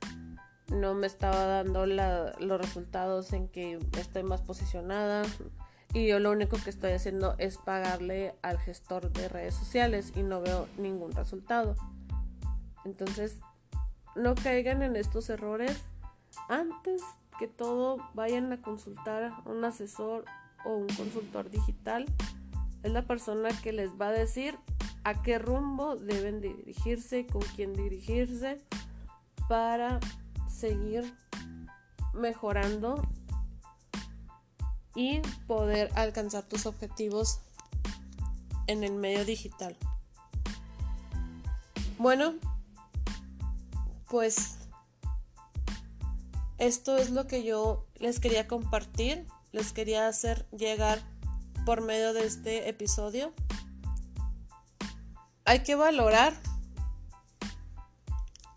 No 0.70 0.96
me 0.96 1.06
estaba 1.06 1.46
dando 1.46 1.86
los 1.86 2.60
resultados 2.60 3.32
en 3.34 3.48
que 3.50 3.78
estoy 4.00 4.24
más 4.24 4.42
posicionada 4.42 5.24
y 5.94 6.08
yo 6.08 6.20
lo 6.20 6.32
único 6.32 6.58
que 6.58 6.72
estoy 6.72 6.92
haciendo 6.92 7.36
es 7.38 7.58
pagarle 7.58 8.34
al 8.42 8.58
gestor 8.58 9.12
de 9.14 9.30
redes 9.30 9.54
sociales 9.54 10.12
y 10.16 10.24
no 10.24 10.42
veo 10.42 10.68
ningún 10.78 11.12
resultado. 11.12 11.76
Entonces, 12.88 13.38
no 14.16 14.34
caigan 14.34 14.82
en 14.82 14.96
estos 14.96 15.30
errores. 15.30 15.78
Antes 16.48 17.02
que 17.38 17.48
todo, 17.48 17.98
vayan 18.14 18.52
a 18.54 18.62
consultar 18.62 19.24
a 19.24 19.42
un 19.46 19.64
asesor 19.66 20.24
o 20.64 20.78
un 20.78 20.88
consultor 20.88 21.50
digital. 21.50 22.06
Es 22.84 22.92
la 22.92 23.02
persona 23.02 23.50
que 23.62 23.74
les 23.74 23.92
va 23.92 24.08
a 24.08 24.12
decir 24.12 24.58
a 25.04 25.22
qué 25.22 25.38
rumbo 25.38 25.98
deben 25.98 26.40
dirigirse, 26.40 27.28
con 27.28 27.42
quién 27.56 27.74
dirigirse 27.74 28.62
para 29.50 30.00
seguir 30.50 31.14
mejorando 32.14 33.02
y 34.96 35.20
poder 35.46 35.92
alcanzar 35.96 36.44
tus 36.44 36.66
objetivos 36.66 37.42
en 38.68 38.84
el 38.84 38.94
medio 38.94 39.26
digital. 39.26 39.76
Bueno, 41.98 42.36
pues 44.08 44.56
esto 46.58 46.98
es 46.98 47.12
lo 47.12 47.28
que 47.28 47.44
yo 47.44 47.86
les 47.96 48.20
quería 48.20 48.48
compartir, 48.48 49.26
les 49.52 49.72
quería 49.74 50.08
hacer 50.08 50.48
llegar 50.52 51.00
por 51.66 51.82
medio 51.82 52.14
de 52.14 52.26
este 52.26 52.70
episodio. 52.70 53.34
Hay 55.46 55.60
que 55.60 55.76
valorar 55.76 56.34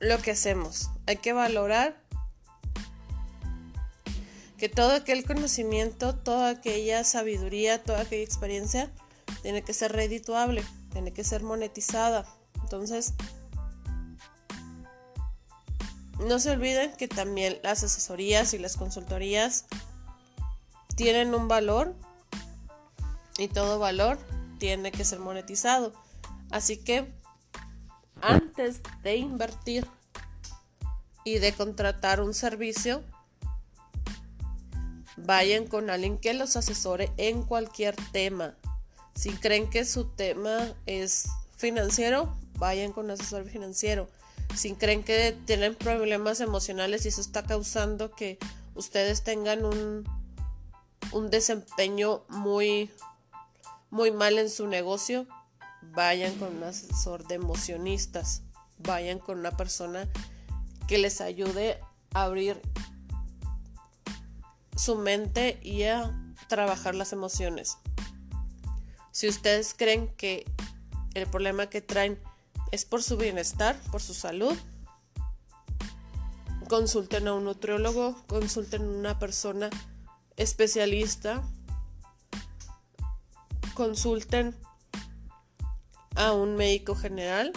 lo 0.00 0.18
que 0.18 0.30
hacemos, 0.30 0.90
hay 1.06 1.16
que 1.16 1.32
valorar 1.32 2.00
que 4.56 4.68
todo 4.68 4.92
aquel 4.92 5.24
conocimiento, 5.24 6.14
toda 6.14 6.50
aquella 6.50 7.04
sabiduría, 7.04 7.82
toda 7.82 8.02
aquella 8.02 8.24
experiencia 8.24 8.90
tiene 9.42 9.62
que 9.62 9.72
ser 9.72 9.92
redituable, 9.92 10.62
tiene 10.92 11.12
que 11.12 11.24
ser 11.24 11.42
monetizada. 11.42 12.26
Entonces, 12.62 13.14
no 16.26 16.38
se 16.38 16.50
olviden 16.50 16.92
que 16.96 17.08
también 17.08 17.58
las 17.62 17.82
asesorías 17.82 18.54
y 18.54 18.58
las 18.58 18.76
consultorías 18.76 19.66
tienen 20.96 21.34
un 21.34 21.48
valor 21.48 21.94
y 23.38 23.48
todo 23.48 23.78
valor 23.78 24.18
tiene 24.58 24.92
que 24.92 25.04
ser 25.04 25.18
monetizado. 25.18 25.92
Así 26.50 26.76
que 26.76 27.12
antes 28.20 28.80
de 29.02 29.16
invertir 29.16 29.86
y 31.24 31.38
de 31.38 31.52
contratar 31.52 32.20
un 32.20 32.34
servicio, 32.34 33.02
vayan 35.16 35.66
con 35.66 35.90
alguien 35.90 36.18
que 36.18 36.34
los 36.34 36.56
asesore 36.56 37.12
en 37.16 37.42
cualquier 37.42 37.96
tema. 38.12 38.56
Si 39.14 39.30
creen 39.30 39.70
que 39.70 39.84
su 39.84 40.04
tema 40.04 40.74
es 40.86 41.28
financiero, 41.56 42.36
vayan 42.58 42.92
con 42.92 43.10
asesor 43.10 43.48
financiero. 43.48 44.08
Si 44.54 44.74
creen 44.74 45.02
que 45.02 45.36
tienen 45.46 45.74
problemas 45.74 46.40
emocionales 46.40 47.04
y 47.04 47.08
eso 47.08 47.20
está 47.20 47.42
causando 47.42 48.10
que 48.10 48.38
ustedes 48.74 49.22
tengan 49.22 49.64
un, 49.64 50.04
un 51.12 51.30
desempeño 51.30 52.24
muy, 52.28 52.90
muy 53.90 54.10
mal 54.10 54.38
en 54.38 54.50
su 54.50 54.66
negocio, 54.66 55.26
vayan 55.82 56.34
con 56.36 56.56
un 56.56 56.64
asesor 56.64 57.26
de 57.26 57.36
emocionistas, 57.36 58.42
vayan 58.78 59.18
con 59.18 59.38
una 59.38 59.56
persona 59.56 60.08
que 60.86 60.98
les 60.98 61.20
ayude 61.20 61.80
a 62.14 62.24
abrir 62.24 62.60
su 64.76 64.96
mente 64.96 65.58
y 65.62 65.84
a 65.84 66.12
trabajar 66.48 66.94
las 66.94 67.12
emociones. 67.12 67.78
Si 69.12 69.28
ustedes 69.28 69.74
creen 69.74 70.08
que 70.16 70.44
el 71.14 71.26
problema 71.26 71.68
que 71.68 71.80
traen 71.80 72.18
es 72.70 72.84
por 72.84 73.02
su 73.02 73.16
bienestar, 73.16 73.80
por 73.90 74.02
su 74.02 74.14
salud, 74.14 74.56
consulten 76.68 77.26
a 77.26 77.34
un 77.34 77.44
nutriólogo, 77.44 78.16
consulten 78.28 78.82
a 78.82 78.88
una 78.88 79.18
persona 79.18 79.70
especialista, 80.36 81.42
consulten 83.74 84.54
a 86.14 86.32
un 86.32 86.56
médico 86.56 86.94
general. 86.94 87.52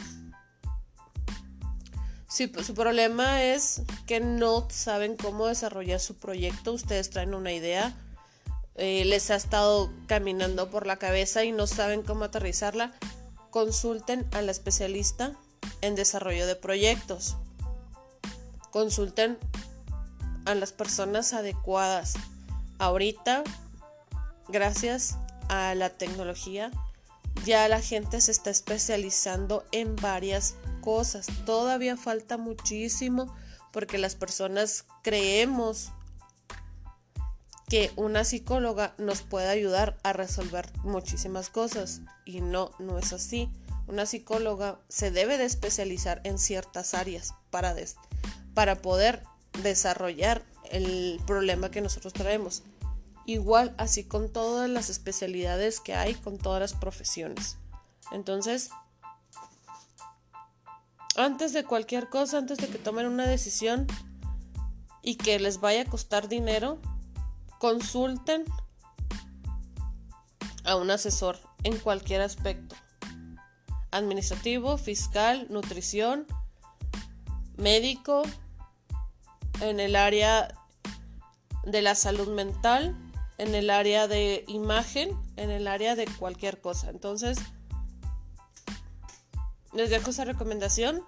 Si 2.28 2.52
su 2.64 2.74
problema 2.74 3.44
es 3.44 3.84
que 4.08 4.20
no 4.20 4.68
saben 4.72 5.16
cómo 5.16 5.46
desarrollar 5.46 6.00
su 6.00 6.16
proyecto, 6.16 6.74
ustedes 6.74 7.12
traen 7.12 7.36
una 7.36 7.52
idea, 7.52 7.96
eh, 8.76 9.06
les 9.06 9.30
ha 9.30 9.36
estado 9.36 9.92
caminando 10.08 10.72
por 10.72 10.88
la 10.88 10.98
cabeza 10.98 11.44
y 11.44 11.52
no 11.52 11.68
saben 11.68 12.02
cómo 12.02 12.24
aterrizarla, 12.24 12.92
consulten 13.54 14.28
a 14.32 14.42
la 14.42 14.50
especialista 14.50 15.38
en 15.82 15.94
desarrollo 15.94 16.48
de 16.48 16.56
proyectos. 16.56 17.38
Consulten 18.72 19.38
a 20.46 20.56
las 20.56 20.72
personas 20.72 21.34
adecuadas. 21.34 22.16
Ahorita, 22.80 23.44
gracias 24.48 25.20
a 25.50 25.76
la 25.76 25.92
tecnología, 25.92 26.72
ya 27.46 27.68
la 27.68 27.80
gente 27.80 28.22
se 28.22 28.32
está 28.32 28.50
especializando 28.50 29.64
en 29.72 29.96
varias 29.98 30.56
cosas. 30.82 31.28
Todavía 31.46 31.96
falta 31.96 32.38
muchísimo 32.38 33.36
porque 33.72 34.00
las 34.00 34.16
personas 34.16 34.86
creemos 35.04 35.92
que 37.74 37.92
una 37.96 38.24
psicóloga 38.24 38.94
nos 39.00 39.24
puede 39.24 39.50
ayudar 39.50 39.98
a 40.04 40.14
resolver 40.14 40.72
muchísimas 40.84 41.50
cosas 41.50 42.02
y 42.24 42.40
no, 42.40 42.70
no 42.78 43.00
es 43.00 43.14
así. 43.14 43.50
Una 43.88 44.06
psicóloga 44.06 44.80
se 44.90 45.10
debe 45.10 45.40
de 45.40 45.46
especializar 45.46 46.22
en 46.24 46.38
ciertas 46.38 46.94
áreas 46.94 47.34
para, 47.50 47.76
para 48.54 48.80
poder 48.84 49.24
desarrollar 49.64 50.46
el 50.70 51.20
problema 51.26 51.72
que 51.72 51.82
nosotros 51.82 52.14
traemos. 52.14 52.62
Igual 53.26 53.74
así 53.80 54.04
con 54.04 54.32
todas 54.32 54.70
las 54.70 54.92
especialidades 54.92 55.80
que 55.80 55.96
hay, 55.96 56.14
con 56.14 56.38
todas 56.38 56.60
las 56.60 56.74
profesiones. 56.80 57.58
Entonces, 58.12 58.70
antes 61.16 61.54
de 61.54 61.64
cualquier 61.64 62.08
cosa, 62.10 62.38
antes 62.38 62.60
de 62.60 62.68
que 62.68 62.78
tomen 62.78 63.08
una 63.08 63.26
decisión 63.26 63.88
y 65.02 65.16
que 65.16 65.40
les 65.40 65.60
vaya 65.60 65.82
a 65.82 65.86
costar 65.86 66.28
dinero, 66.28 66.80
consulten 67.64 68.44
a 70.66 70.76
un 70.76 70.92
asesor 70.92 71.40
en 71.64 71.78
cualquier 71.78 72.20
aspecto. 72.20 72.76
Administrativo, 73.90 74.78
fiscal, 74.78 75.48
nutrición, 75.50 76.28
médico, 77.56 78.24
en 79.62 79.80
el 79.80 79.96
área 79.96 80.54
de 81.64 81.82
la 81.82 81.96
salud 81.96 82.28
mental, 82.28 82.98
en 83.38 83.56
el 83.56 83.70
área 83.70 84.10
de 84.10 84.44
imagen, 84.50 85.18
en 85.38 85.50
el 85.50 85.70
área 85.70 85.96
de 85.96 86.06
cualquier 86.20 86.60
cosa. 86.60 86.90
Entonces, 86.90 87.38
les 89.72 89.90
dejo 89.90 90.10
esa 90.10 90.26
recomendación. 90.26 91.02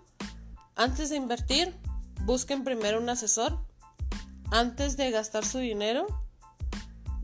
Antes 0.77 1.09
de 1.09 1.17
invertir, 1.17 1.77
busquen 2.21 2.63
primero 2.63 3.01
un 3.01 3.09
asesor. 3.09 3.59
Antes 4.51 4.95
de 4.95 5.11
gastar 5.11 5.45
su 5.45 5.57
dinero, 5.57 6.24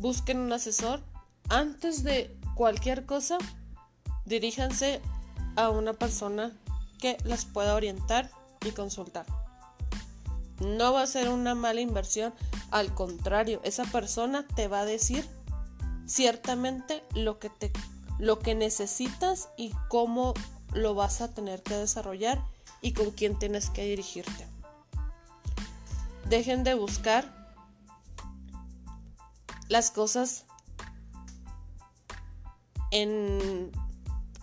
busquen 0.02 0.40
un 0.40 0.52
asesor. 0.52 1.00
Antes 1.48 2.04
de 2.04 2.36
cualquier 2.56 3.06
cosa, 3.06 3.38
diríjanse 4.26 5.02
a 5.56 5.70
una 5.70 5.94
persona 5.94 6.52
que 7.00 7.18
las 7.24 7.46
pueda 7.46 7.76
orientar 7.76 8.32
y 8.66 8.72
consultar. 8.72 9.26
No 10.60 10.94
va 10.94 11.04
a 11.04 11.08
ser 11.08 11.30
una 11.30 11.56
mala 11.56 11.82
inversión, 11.82 12.34
al 12.72 12.94
contrario, 12.94 13.62
esa 13.64 13.84
persona 13.86 14.46
te 14.56 14.68
va 14.68 14.82
a 14.82 14.86
decir 14.86 15.28
ciertamente 16.06 17.04
lo 17.14 17.40
que 17.40 17.50
te 17.50 17.72
lo 18.20 18.38
que 18.38 18.54
necesitas 18.54 19.50
y 19.58 19.74
cómo 19.88 20.36
lo 20.74 20.94
vas 20.94 21.22
a 21.22 21.34
tener 21.34 21.64
que 21.64 21.76
desarrollar 21.76 22.44
y 22.80 22.94
con 22.94 23.10
quién 23.10 23.38
tienes 23.40 23.72
que 23.72 23.84
dirigirte. 23.84 24.46
Dejen 26.30 26.64
de 26.64 26.76
buscar 26.76 27.41
las 29.72 29.90
cosas 29.90 30.46
en 32.92 33.72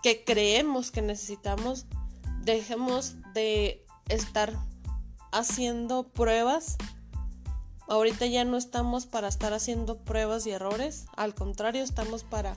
que 0.03 0.25
creemos 0.25 0.91
que 0.91 1.03
necesitamos, 1.03 1.85
dejemos 2.41 3.17
de 3.35 3.85
estar 4.09 4.55
haciendo 5.31 6.09
pruebas. 6.09 6.79
Ahorita 7.89 8.25
ya 8.25 8.47
no 8.47 8.57
estamos 8.57 9.05
para 9.05 9.29
estar 9.29 9.53
haciendo 9.53 9.99
pruebas 9.99 10.47
y 10.47 10.53
errores, 10.53 11.05
al 11.15 11.35
contrario, 11.35 11.83
estamos 11.83 12.25
para 12.25 12.57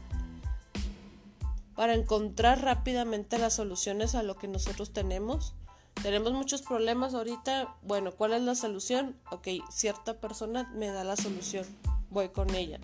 para 1.75 1.93
encontrar 1.93 2.61
rápidamente 2.61 3.37
las 3.37 3.55
soluciones 3.55 4.15
a 4.15 4.23
lo 4.23 4.37
que 4.37 4.47
nosotros 4.47 4.93
tenemos. 4.93 5.55
Tenemos 6.01 6.31
muchos 6.31 6.61
problemas 6.61 7.15
ahorita. 7.15 7.75
Bueno, 7.81 8.11
¿cuál 8.11 8.33
es 8.33 8.41
la 8.43 8.55
solución? 8.55 9.17
Ok, 9.29 9.47
cierta 9.71 10.21
persona 10.21 10.71
me 10.75 10.87
da 10.87 11.03
la 11.03 11.15
solución 11.17 11.65
voy 12.11 12.29
con 12.29 12.53
ella. 12.53 12.79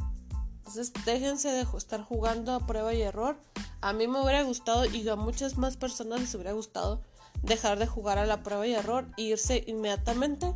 Entonces 0.58 0.92
déjense 1.06 1.50
de 1.50 1.66
estar 1.78 2.04
jugando 2.04 2.54
a 2.54 2.66
prueba 2.66 2.94
y 2.94 3.02
error. 3.02 3.38
A 3.82 3.94
mí 3.94 4.08
me 4.08 4.22
hubiera 4.22 4.42
gustado 4.44 4.86
y 4.86 5.08
a 5.08 5.16
muchas 5.16 5.58
más 5.58 5.78
personas 5.78 6.20
les 6.20 6.34
hubiera 6.34 6.54
gustado 6.54 7.02
dejar 7.44 7.78
de 7.78 7.88
jugar 7.88 8.18
a 8.18 8.26
la 8.26 8.42
prueba 8.42 8.66
y 8.66 8.74
error 8.74 9.08
e 9.18 9.22
irse 9.24 9.64
inmediatamente 9.68 10.54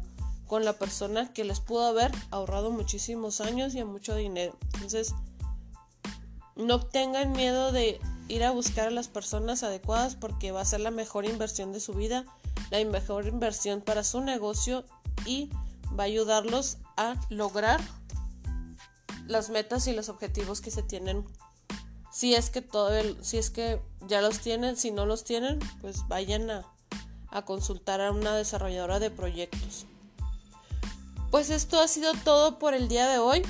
con 0.48 0.66
la 0.66 0.74
persona 0.74 1.32
que 1.32 1.46
les 1.46 1.60
pudo 1.60 1.86
haber 1.86 2.12
ahorrado 2.30 2.72
muchísimos 2.72 3.40
años 3.40 3.74
y 3.76 3.84
mucho 3.84 4.16
dinero. 4.16 4.58
Entonces, 4.74 5.14
no 6.56 6.82
tengan 6.82 7.32
miedo 7.32 7.72
de 7.72 8.02
ir 8.28 8.44
a 8.44 8.52
buscar 8.52 8.88
a 8.88 8.92
las 8.92 9.08
personas 9.08 9.64
adecuadas 9.64 10.16
porque 10.16 10.52
va 10.52 10.62
a 10.62 10.66
ser 10.66 10.82
la 10.82 10.92
mejor 10.92 11.26
inversión 11.26 11.72
de 11.72 11.80
su 11.80 11.94
vida, 11.94 12.26
la 12.70 12.84
mejor 12.84 13.28
inversión 13.28 13.82
para 13.82 14.04
su 14.04 14.22
negocio 14.22 14.84
y 15.26 15.50
va 15.98 16.04
a 16.04 16.08
ayudarlos 16.08 16.78
a 16.98 17.16
lograr 17.30 17.80
las 19.28 19.50
metas 19.50 19.88
y 19.88 19.94
los 19.94 20.10
objetivos 20.10 20.62
que 20.62 20.72
se 20.72 20.84
tienen. 20.84 21.26
Si 22.12 22.36
es 22.36 22.50
que 22.50 22.62
todo 22.62 22.94
el, 22.94 23.24
si 23.24 23.38
es 23.38 23.50
que 23.50 23.82
ya 24.08 24.22
los 24.22 24.40
tienen, 24.40 24.76
si 24.78 24.92
no 24.92 25.06
los 25.06 25.24
tienen, 25.24 25.60
pues 25.82 26.08
vayan 26.08 26.50
a, 26.50 26.66
a 27.30 27.46
consultar 27.46 28.02
a 28.02 28.12
una 28.12 28.36
desarrolladora 28.36 29.00
de 29.00 29.10
proyectos. 29.12 29.86
Pues 31.30 31.50
esto 31.50 31.80
ha 31.80 31.88
sido 31.88 32.14
todo 32.26 32.60
por 32.60 32.74
el 32.74 32.88
día 32.88 33.08
de 33.08 33.20
hoy. 33.20 33.42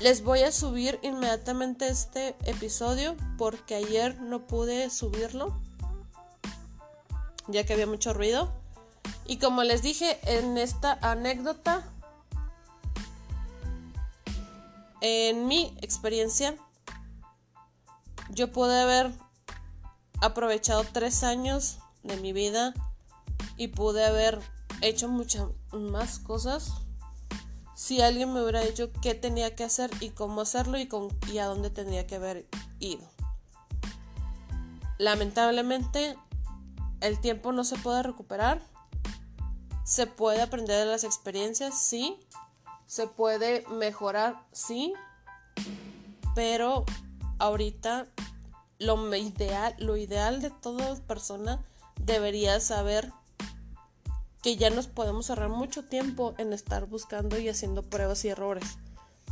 Les 0.00 0.22
voy 0.22 0.42
a 0.42 0.52
subir 0.52 1.00
inmediatamente 1.02 1.88
este 1.88 2.36
episodio 2.44 3.16
porque 3.36 3.74
ayer 3.74 4.20
no 4.20 4.46
pude 4.46 4.90
subirlo 4.90 5.60
ya 7.48 7.64
que 7.64 7.72
había 7.72 7.86
mucho 7.86 8.12
ruido. 8.12 8.48
Y 9.26 9.38
como 9.38 9.62
les 9.64 9.82
dije 9.82 10.18
en 10.22 10.56
esta 10.56 10.98
anécdota, 11.02 11.84
en 15.00 15.46
mi 15.46 15.76
experiencia, 15.80 16.56
yo 18.30 18.52
pude 18.52 18.80
haber 18.80 19.12
aprovechado 20.20 20.84
tres 20.92 21.22
años 21.22 21.78
de 22.02 22.16
mi 22.16 22.32
vida 22.32 22.74
y 23.56 23.68
pude 23.68 24.04
haber 24.04 24.40
hecho 24.80 25.08
muchas 25.08 25.48
más 25.72 26.18
cosas 26.18 26.72
si 27.78 28.00
alguien 28.02 28.32
me 28.32 28.42
hubiera 28.42 28.60
dicho 28.60 28.90
qué 29.00 29.14
tenía 29.14 29.54
que 29.54 29.62
hacer 29.62 29.88
y 30.00 30.10
cómo 30.10 30.40
hacerlo 30.40 30.78
y, 30.78 30.88
con, 30.88 31.16
a 31.40 31.44
dónde 31.44 31.70
tendría 31.70 32.08
que 32.08 32.16
haber 32.16 32.48
ido. 32.80 33.08
Lamentablemente, 34.98 36.18
el 37.00 37.20
tiempo 37.20 37.52
no 37.52 37.62
se 37.62 37.76
puede 37.76 38.02
recuperar. 38.02 38.60
Se 39.84 40.08
puede 40.08 40.42
aprender 40.42 40.80
de 40.80 40.86
las 40.90 41.04
experiencias, 41.04 41.80
sí. 41.80 42.18
Se 42.88 43.06
puede 43.06 43.64
mejorar, 43.68 44.42
sí. 44.50 44.94
Pero 46.34 46.84
ahorita 47.38 48.08
lo 48.80 49.14
ideal, 49.14 49.76
lo 49.78 49.96
ideal 49.96 50.42
de 50.42 50.50
toda 50.50 50.96
persona 51.06 51.64
debería 52.00 52.58
saber 52.58 53.12
que 54.42 54.56
ya 54.56 54.70
nos 54.70 54.86
podemos 54.86 55.30
ahorrar 55.30 55.50
mucho 55.50 55.84
tiempo 55.84 56.34
en 56.38 56.52
estar 56.52 56.86
buscando 56.86 57.38
y 57.38 57.48
haciendo 57.48 57.82
pruebas 57.82 58.24
y 58.24 58.30
errores. 58.30 58.78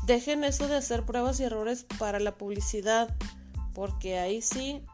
Dejen 0.05 0.45
eso 0.45 0.69
de 0.69 0.77
hacer 0.77 1.05
pruebas 1.05 1.41
y 1.41 1.45
errores 1.45 1.87
para 1.99 2.21
la 2.21 2.35
publicidad, 2.35 3.15
porque 3.75 4.19
ahí 4.19 4.43
sí, 4.43 4.85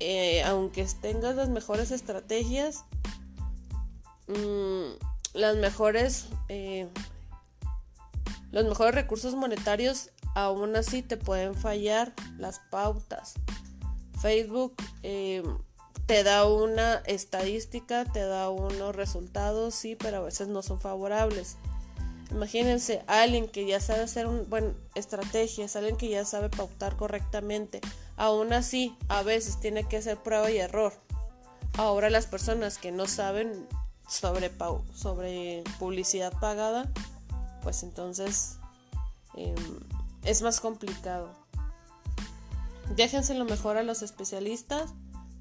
eh, 0.00 0.42
aunque 0.42 0.86
tengas 1.00 1.36
las 1.36 1.48
mejores 1.48 1.90
estrategias, 1.90 2.84
mm, 4.26 4.96
las 5.34 5.56
mejores, 5.56 6.26
eh, 6.48 6.88
los 8.50 8.64
mejores 8.64 8.94
recursos 8.94 9.34
monetarios, 9.34 10.10
aún 10.34 10.76
así 10.76 11.02
te 11.02 11.16
pueden 11.16 11.54
fallar 11.54 12.14
las 12.38 12.60
pautas. 12.70 13.34
Facebook 14.20 14.74
eh, 15.02 15.42
te 16.06 16.22
da 16.22 16.46
una 16.46 17.02
estadística, 17.06 18.04
te 18.04 18.20
da 18.20 18.48
unos 18.48 18.96
resultados, 18.96 19.74
sí, 19.74 19.94
pero 19.94 20.18
a 20.18 20.20
veces 20.20 20.48
no 20.48 20.62
son 20.62 20.80
favorables. 20.80 21.56
Imagínense, 22.30 23.02
alguien 23.06 23.48
que 23.48 23.66
ya 23.66 23.80
sabe 23.80 24.02
hacer 24.02 24.26
un 24.26 24.48
buen 24.48 24.76
estrategias, 24.94 25.76
alguien 25.76 25.96
que 25.96 26.08
ya 26.08 26.24
sabe 26.24 26.50
pautar 26.50 26.96
correctamente, 26.96 27.80
aún 28.16 28.52
así 28.52 28.96
a 29.08 29.22
veces 29.22 29.60
tiene 29.60 29.84
que 29.84 29.98
hacer 29.98 30.18
prueba 30.18 30.50
y 30.50 30.58
error. 30.58 30.92
Ahora 31.74 32.10
las 32.10 32.26
personas 32.26 32.76
que 32.78 32.90
no 32.90 33.06
saben 33.06 33.66
sobre, 34.08 34.50
sobre 34.94 35.62
publicidad 35.78 36.32
pagada, 36.38 36.90
pues 37.62 37.82
entonces 37.82 38.58
em, 39.34 39.54
es 40.24 40.42
más 40.42 40.60
complicado. 40.60 41.30
Déjenselo 42.94 43.44
mejor 43.44 43.76
a 43.76 43.82
los 43.82 44.02
especialistas, 44.02 44.94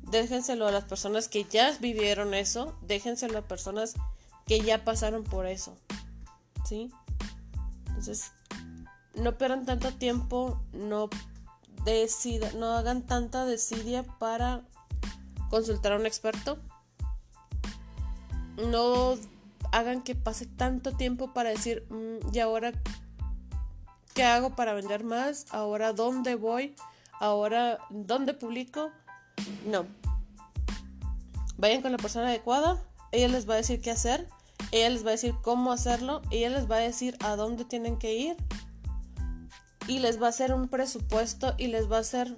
déjenselo 0.03 0.67
a 0.67 0.71
las 0.71 0.83
personas 0.83 1.27
que 1.27 1.45
ya 1.45 1.71
vivieron 1.79 2.33
eso, 2.33 2.75
déjenselo 2.81 3.39
a 3.39 3.41
personas 3.41 3.93
que 4.45 4.61
ya 4.61 4.83
pasaron 4.83 5.23
por 5.23 5.45
eso. 5.45 5.77
¿Sí? 6.65 6.91
Entonces, 7.87 8.31
no 9.15 9.37
pierdan 9.37 9.65
tanto 9.65 9.93
tiempo, 9.93 10.61
no 10.73 11.09
decida, 11.83 12.51
no 12.53 12.73
hagan 12.73 13.05
tanta 13.05 13.45
desidia 13.45 14.03
para 14.03 14.61
consultar 15.49 15.93
a 15.93 15.95
un 15.95 16.05
experto. 16.05 16.59
No 18.57 19.17
hagan 19.71 20.01
que 20.01 20.15
pase 20.15 20.45
tanto 20.45 20.93
tiempo 20.93 21.33
para 21.33 21.49
decir, 21.49 21.85
mm, 21.89 22.33
¿y 22.33 22.39
ahora 22.39 22.73
qué 24.13 24.23
hago 24.23 24.55
para 24.55 24.73
vender 24.73 25.03
más? 25.03 25.45
¿Ahora 25.51 25.93
dónde 25.93 26.35
voy? 26.35 26.75
Ahora, 27.19 27.79
¿dónde 27.89 28.33
publico? 28.33 28.91
No. 29.65 29.85
Vayan 31.57 31.81
con 31.81 31.91
la 31.91 31.97
persona 31.97 32.27
adecuada, 32.27 32.83
ella 33.11 33.27
les 33.29 33.49
va 33.49 33.55
a 33.55 33.57
decir 33.57 33.81
qué 33.81 33.91
hacer, 33.91 34.27
ella 34.71 34.89
les 34.89 35.03
va 35.03 35.09
a 35.09 35.11
decir 35.11 35.33
cómo 35.41 35.71
hacerlo, 35.71 36.21
ella 36.29 36.49
les 36.49 36.69
va 36.69 36.75
a 36.75 36.79
decir 36.79 37.17
a 37.21 37.35
dónde 37.35 37.65
tienen 37.65 37.97
que 37.97 38.13
ir 38.13 38.37
y 39.87 39.99
les 39.99 40.21
va 40.21 40.27
a 40.27 40.29
hacer 40.29 40.53
un 40.53 40.67
presupuesto 40.67 41.55
y 41.57 41.67
les 41.67 41.91
va 41.91 41.97
a 41.97 42.01
hacer 42.01 42.37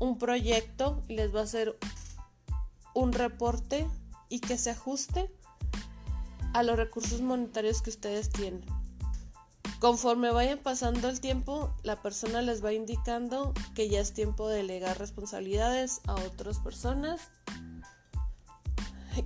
un 0.00 0.18
proyecto 0.18 1.02
y 1.08 1.14
les 1.14 1.34
va 1.34 1.40
a 1.40 1.44
hacer 1.44 1.78
un 2.94 3.12
reporte 3.12 3.86
y 4.28 4.40
que 4.40 4.58
se 4.58 4.70
ajuste 4.70 5.30
a 6.56 6.62
los 6.62 6.76
recursos 6.76 7.20
monetarios 7.20 7.82
que 7.82 7.90
ustedes 7.90 8.30
tienen. 8.30 8.64
Conforme 9.78 10.30
vayan 10.30 10.58
pasando 10.58 11.10
el 11.10 11.20
tiempo, 11.20 11.70
la 11.82 12.00
persona 12.00 12.40
les 12.40 12.64
va 12.64 12.72
indicando 12.72 13.52
que 13.74 13.90
ya 13.90 14.00
es 14.00 14.14
tiempo 14.14 14.48
de 14.48 14.58
delegar 14.58 14.98
responsabilidades 14.98 16.00
a 16.06 16.14
otras 16.14 16.58
personas. 16.58 17.20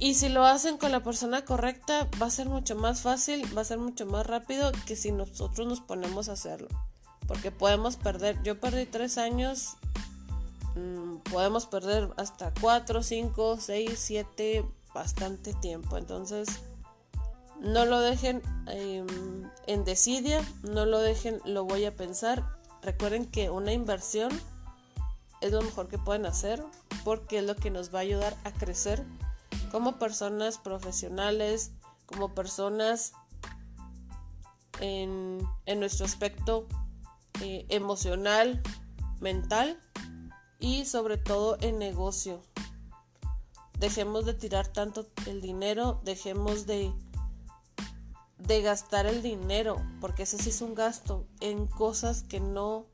Y 0.00 0.14
si 0.14 0.28
lo 0.28 0.44
hacen 0.44 0.76
con 0.76 0.90
la 0.90 1.04
persona 1.04 1.44
correcta, 1.44 2.08
va 2.20 2.26
a 2.26 2.30
ser 2.30 2.48
mucho 2.48 2.74
más 2.74 3.02
fácil, 3.02 3.46
va 3.56 3.60
a 3.60 3.64
ser 3.64 3.78
mucho 3.78 4.06
más 4.06 4.26
rápido 4.26 4.72
que 4.86 4.96
si 4.96 5.12
nosotros 5.12 5.68
nos 5.68 5.80
ponemos 5.80 6.28
a 6.28 6.32
hacerlo. 6.32 6.68
Porque 7.28 7.52
podemos 7.52 7.96
perder, 7.96 8.42
yo 8.42 8.58
perdí 8.58 8.86
tres 8.86 9.18
años, 9.18 9.76
mm, 10.74 11.18
podemos 11.30 11.66
perder 11.66 12.10
hasta 12.16 12.52
cuatro, 12.60 13.04
cinco, 13.04 13.56
seis, 13.60 14.00
siete, 14.00 14.68
bastante 14.92 15.54
tiempo. 15.54 15.96
Entonces, 15.96 16.48
no 17.60 17.84
lo 17.84 18.00
dejen 18.00 18.42
em, 18.66 19.06
en 19.66 19.84
desidia, 19.84 20.42
no 20.62 20.86
lo 20.86 20.98
dejen, 20.98 21.40
lo 21.44 21.64
voy 21.64 21.84
a 21.84 21.94
pensar. 21.94 22.56
Recuerden 22.82 23.26
que 23.26 23.50
una 23.50 23.72
inversión 23.72 24.30
es 25.40 25.52
lo 25.52 25.62
mejor 25.62 25.88
que 25.88 25.98
pueden 25.98 26.26
hacer 26.26 26.64
porque 27.04 27.38
es 27.38 27.44
lo 27.44 27.56
que 27.56 27.70
nos 27.70 27.94
va 27.94 28.00
a 28.00 28.02
ayudar 28.02 28.36
a 28.44 28.52
crecer 28.52 29.04
como 29.70 29.98
personas 29.98 30.58
profesionales, 30.58 31.72
como 32.06 32.34
personas 32.34 33.12
en, 34.80 35.46
nuestro 35.78 36.06
aspecto 36.06 36.66
eh, 37.40 37.66
emocional, 37.68 38.62
mental 39.20 39.78
y 40.58 40.84
sobre 40.86 41.18
todo 41.18 41.56
en 41.60 41.78
negocio. 41.78 42.42
Dejemos 43.78 44.26
de 44.26 44.34
tirar 44.34 44.68
tanto 44.68 45.06
el 45.26 45.40
dinero, 45.40 46.00
dejemos 46.04 46.66
de 46.66 46.92
de 48.46 48.62
gastar 48.62 49.07
el 49.07 49.22
dinero, 49.22 49.76
porque 50.00 50.24
ese 50.24 50.38
sí 50.38 50.50
es 50.50 50.61
un 50.62 50.74
gasto, 50.74 51.26
en 51.40 51.66
cosas 51.66 52.22
que 52.22 52.40
no 52.40 52.87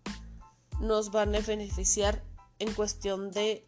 nos 0.80 1.10
van 1.10 1.34
a 1.34 1.40
beneficiar 1.40 2.22
en 2.58 2.72
cuestión 2.72 3.30
de 3.30 3.66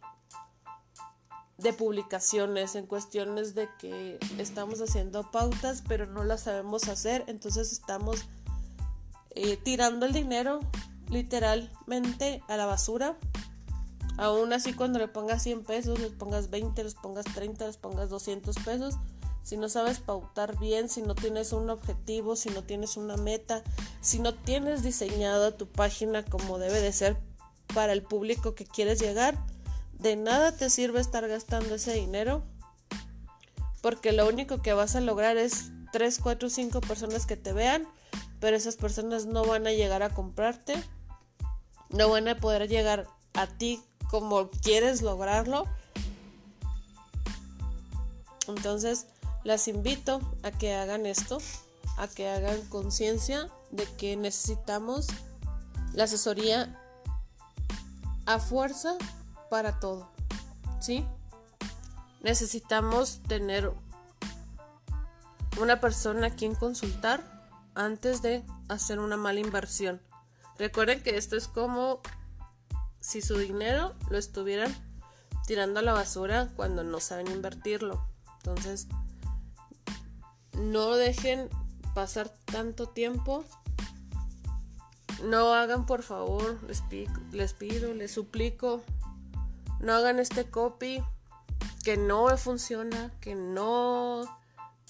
de 1.59 1.73
publicaciones, 1.73 2.75
en 2.75 2.85
cuestiones 2.85 3.53
de 3.53 3.67
que 3.79 4.17
estamos 4.37 4.79
haciendo 4.79 5.29
pautas 5.29 5.83
pero 5.87 6.05
no 6.05 6.23
las 6.23 6.43
sabemos 6.43 6.87
hacer, 6.87 7.25
entonces 7.27 7.73
estamos 7.73 8.27
eh, 9.31 9.57
tirando 9.57 10.05
el 10.05 10.13
dinero 10.13 10.59
literalmente 11.09 12.43
a 12.47 12.55
la 12.55 12.65
basura. 12.65 13.17
Aún 14.17 14.53
así 14.53 14.73
cuando 14.73 14.99
le 14.99 15.07
pongas 15.07 15.43
100 15.43 15.63
pesos, 15.63 15.99
les 15.99 16.11
pongas 16.11 16.49
20, 16.49 16.83
les 16.83 16.95
pongas 16.95 17.25
30, 17.25 17.67
les 17.67 17.77
pongas 17.77 18.09
200 18.09 18.55
pesos, 18.57 18.95
si 19.43 19.57
no 19.57 19.69
sabes 19.69 19.99
pautar 19.99 20.59
bien, 20.59 20.89
si 20.89 21.01
no 21.01 21.15
tienes 21.15 21.53
un 21.53 21.69
objetivo, 21.69 22.35
si 22.35 22.49
no 22.49 22.63
tienes 22.63 22.97
una 22.97 23.17
meta, 23.17 23.63
si 24.01 24.19
no 24.19 24.33
tienes 24.33 24.83
diseñada 24.83 25.57
tu 25.57 25.67
página 25.67 26.23
como 26.23 26.59
debe 26.59 26.81
de 26.81 26.93
ser 26.93 27.17
para 27.73 27.93
el 27.93 28.03
público 28.03 28.55
que 28.55 28.65
quieres 28.65 28.99
llegar, 28.99 29.37
de 29.93 30.15
nada 30.15 30.51
te 30.51 30.69
sirve 30.69 30.99
estar 30.99 31.27
gastando 31.27 31.75
ese 31.75 31.93
dinero 31.93 32.43
porque 33.81 34.11
lo 34.11 34.27
único 34.27 34.61
que 34.61 34.73
vas 34.73 34.95
a 34.95 35.01
lograr 35.01 35.37
es 35.37 35.71
3, 35.91 36.19
4, 36.21 36.49
5 36.49 36.81
personas 36.81 37.25
que 37.25 37.37
te 37.37 37.53
vean, 37.53 37.87
pero 38.39 38.55
esas 38.55 38.75
personas 38.75 39.25
no 39.25 39.45
van 39.45 39.67
a 39.67 39.71
llegar 39.71 40.03
a 40.03 40.09
comprarte, 40.09 40.75
no 41.89 42.09
van 42.09 42.27
a 42.27 42.37
poder 42.37 42.67
llegar 42.67 43.07
a 43.33 43.47
ti 43.47 43.81
como 44.09 44.49
quieres 44.49 45.01
lograrlo. 45.01 45.65
Entonces, 48.47 49.07
las 49.43 49.67
invito 49.67 50.19
a 50.43 50.51
que 50.51 50.73
hagan 50.73 51.05
esto, 51.05 51.37
a 51.97 52.07
que 52.07 52.29
hagan 52.29 52.61
conciencia 52.69 53.49
de 53.71 53.85
que 53.97 54.15
necesitamos 54.15 55.07
la 55.93 56.05
asesoría 56.05 56.79
a 58.25 58.39
fuerza 58.39 58.95
para 59.49 59.79
todo. 59.79 60.09
¿Sí? 60.79 61.05
Necesitamos 62.21 63.21
tener 63.27 63.71
una 65.59 65.79
persona 65.79 66.27
a 66.27 66.35
quien 66.35 66.55
consultar 66.55 67.23
antes 67.75 68.21
de 68.21 68.43
hacer 68.67 68.99
una 68.99 69.17
mala 69.17 69.39
inversión. 69.39 70.01
Recuerden 70.57 71.01
que 71.01 71.17
esto 71.17 71.35
es 71.37 71.47
como 71.47 72.01
si 72.99 73.21
su 73.21 73.37
dinero 73.37 73.95
lo 74.09 74.17
estuvieran 74.17 74.73
tirando 75.47 75.79
a 75.79 75.83
la 75.83 75.93
basura 75.93 76.49
cuando 76.55 76.83
no 76.83 76.99
saben 76.99 77.27
invertirlo. 77.27 78.05
Entonces, 78.37 78.87
no 80.59 80.95
dejen 80.95 81.49
pasar 81.93 82.29
tanto 82.45 82.89
tiempo. 82.89 83.43
No 85.23 85.53
hagan, 85.53 85.85
por 85.85 86.03
favor, 86.03 86.57
les, 87.31 87.53
pido, 87.53 87.93
les 87.93 88.11
suplico, 88.11 88.81
no 89.79 89.93
hagan 89.93 90.19
este 90.19 90.49
copy 90.49 91.03
que 91.83 91.97
no 91.97 92.35
funciona, 92.37 93.11
que 93.19 93.35
no 93.35 94.23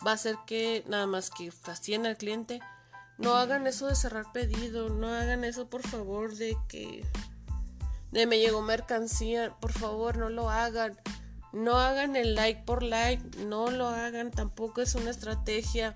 va 0.05 0.12
a 0.12 0.17
ser 0.17 0.36
que 0.45 0.84
nada 0.88 1.08
más 1.08 1.29
que 1.29 1.51
fastidien 1.51 2.05
al 2.05 2.17
cliente. 2.17 2.60
No 3.17 3.36
hagan 3.36 3.67
eso 3.67 3.88
de 3.88 3.95
cerrar 3.95 4.32
pedido, 4.32 4.89
no 4.89 5.08
hagan 5.08 5.43
eso 5.43 5.67
por 5.67 5.82
favor 5.82 6.36
de 6.36 6.58
que 6.67 7.03
de 8.12 8.25
me 8.25 8.39
llegó 8.39 8.62
mercancía, 8.62 9.55
por 9.60 9.71
favor 9.71 10.17
no 10.17 10.29
lo 10.29 10.49
hagan. 10.49 10.97
No 11.51 11.77
hagan 11.77 12.15
el 12.15 12.35
like 12.35 12.63
por 12.63 12.83
like, 12.83 13.45
no 13.45 13.71
lo 13.71 13.88
hagan, 13.88 14.31
tampoco 14.31 14.81
es 14.81 14.95
una 14.95 15.09
estrategia. 15.09 15.95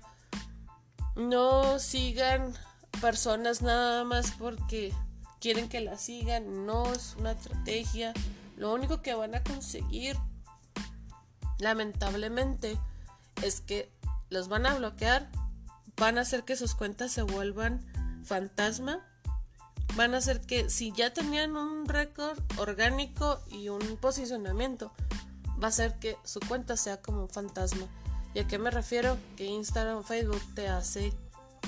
No 1.16 1.78
sigan 1.78 2.54
personas 3.00 3.62
nada 3.62 4.04
más 4.04 4.32
porque 4.32 4.92
quieren 5.40 5.68
que 5.68 5.80
la 5.80 5.96
sigan, 5.96 6.66
no 6.66 6.92
es 6.92 7.16
una 7.18 7.32
estrategia. 7.32 8.12
Lo 8.56 8.72
único 8.72 9.02
que 9.02 9.14
van 9.14 9.34
a 9.34 9.42
conseguir, 9.42 10.16
lamentablemente, 11.58 12.78
es 13.42 13.60
que 13.60 13.92
los 14.30 14.48
van 14.48 14.66
a 14.66 14.74
bloquear, 14.74 15.28
van 15.96 16.18
a 16.18 16.22
hacer 16.22 16.44
que 16.44 16.56
sus 16.56 16.74
cuentas 16.74 17.12
se 17.12 17.22
vuelvan 17.22 17.84
fantasma, 18.24 19.06
van 19.96 20.14
a 20.14 20.18
hacer 20.18 20.40
que 20.40 20.70
si 20.70 20.92
ya 20.92 21.12
tenían 21.12 21.56
un 21.56 21.86
récord 21.86 22.38
orgánico 22.58 23.40
y 23.50 23.68
un 23.68 23.96
posicionamiento, 23.98 24.92
va 25.62 25.66
a 25.66 25.70
hacer 25.70 25.98
que 25.98 26.16
su 26.24 26.40
cuenta 26.40 26.76
sea 26.76 27.00
como 27.00 27.22
un 27.22 27.28
fantasma. 27.28 27.86
¿Y 28.34 28.40
a 28.40 28.46
qué 28.46 28.58
me 28.58 28.70
refiero? 28.70 29.16
Que 29.36 29.44
Instagram 29.44 30.02
Facebook 30.02 30.42
te 30.54 30.68
hace 30.68 31.12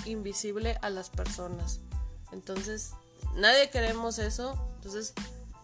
invisible 0.05 0.79
a 0.83 0.91
las 0.91 1.11
personas. 1.11 1.81
Entonces, 2.33 2.91
nadie 3.37 3.71
queremos 3.71 4.19
eso. 4.19 4.59
Entonces, 4.77 5.15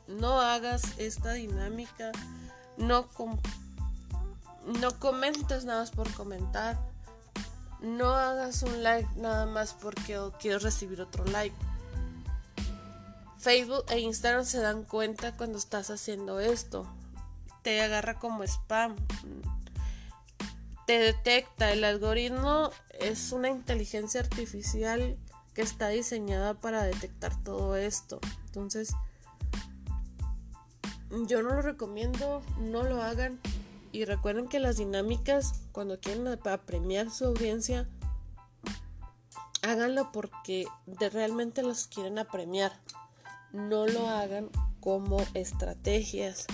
no 0.07 0.41
hagas 0.41 0.83
esta 0.99 1.33
dinámica. 1.33 2.13
No, 2.77 3.09
no 4.81 4.99
comentes 4.99 5.65
nada 5.65 5.81
más 5.81 5.91
por 5.91 6.13
comentar. 6.15 6.79
No 7.81 8.15
hagas 8.15 8.63
un 8.63 8.83
like 8.85 9.09
nada 9.17 9.47
más 9.47 9.75
porque 9.75 10.19
quieres 10.39 10.63
recibir 10.63 11.01
otro 11.01 11.25
like. 11.25 11.55
Facebook 13.39 13.85
e 13.89 13.99
Instagram 13.99 14.45
se 14.45 14.61
dan 14.61 14.85
cuenta 14.85 15.37
cuando 15.37 15.59
estás 15.59 15.91
haciendo 15.91 16.39
esto. 16.39 16.87
Te 17.63 17.81
agarra 17.81 18.19
como 18.19 18.43
spam. 18.45 18.97
Te 20.87 20.99
detecta. 20.99 21.73
El 21.73 21.85
algoritmo 21.85 22.71
es 23.01 23.33
una 23.33 23.49
inteligencia 23.49 24.21
artificial 24.21 25.17
que 25.55 25.63
está 25.63 25.89
diseñada 25.89 26.55
para 26.55 26.83
detectar 26.83 27.41
todo 27.43 27.77
esto. 27.77 28.21
Entonces, 28.47 28.95
yo 31.27 31.43
no 31.43 31.51
lo 31.51 31.63
recomiendo, 31.63 32.43
no 32.59 32.83
lo 32.83 33.03
hagan. 33.03 33.41
Y 33.93 34.07
recuerden 34.07 34.49
que 34.49 34.59
las 34.59 34.79
dinámicas, 34.79 35.61
cuando 35.73 36.01
quieren 36.01 36.27
premiar 36.67 37.11
su 37.11 37.27
audiencia, 37.27 37.87
háganlo 39.63 40.11
porque 40.13 40.67
realmente 40.87 41.63
los 41.63 41.87
quieren 41.87 42.19
apremiar. 42.19 42.73
No 43.53 43.87
lo 43.87 44.09
hagan 44.09 44.49
como 44.81 45.19
estrategias 45.35 46.47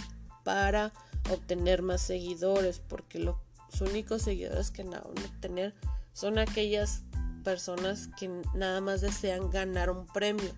para 0.48 0.94
obtener 1.30 1.82
más 1.82 2.00
seguidores, 2.00 2.80
porque 2.80 3.18
los 3.18 3.36
únicos 3.82 4.22
seguidores 4.22 4.70
que 4.70 4.82
van 4.82 4.94
a 4.94 5.00
obtener 5.00 5.74
son 6.14 6.38
aquellas 6.38 7.02
personas 7.44 8.08
que 8.18 8.30
nada 8.54 8.80
más 8.80 9.02
desean 9.02 9.50
ganar 9.50 9.90
un 9.90 10.06
premio. 10.06 10.54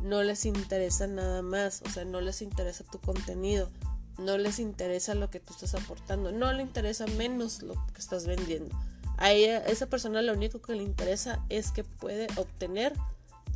No 0.00 0.22
les 0.22 0.46
interesa 0.46 1.08
nada 1.08 1.42
más, 1.42 1.82
o 1.84 1.90
sea, 1.90 2.04
no 2.04 2.20
les 2.20 2.42
interesa 2.42 2.84
tu 2.84 3.00
contenido 3.00 3.68
no 4.16 4.38
les 4.38 4.60
interesa 4.60 5.16
lo 5.16 5.28
que 5.28 5.40
tú 5.40 5.54
estás 5.54 5.74
aportando, 5.74 6.30
no 6.30 6.52
le 6.52 6.62
interesa 6.62 7.04
menos 7.18 7.62
lo 7.62 7.74
que 7.92 7.98
estás 7.98 8.28
vendiendo. 8.28 8.72
A 9.16 9.32
esa 9.32 9.86
persona 9.86 10.22
lo 10.22 10.32
único 10.32 10.62
que 10.62 10.76
le 10.76 10.84
interesa 10.84 11.44
es 11.48 11.72
que 11.72 11.82
puede 11.82 12.28
obtener 12.36 12.92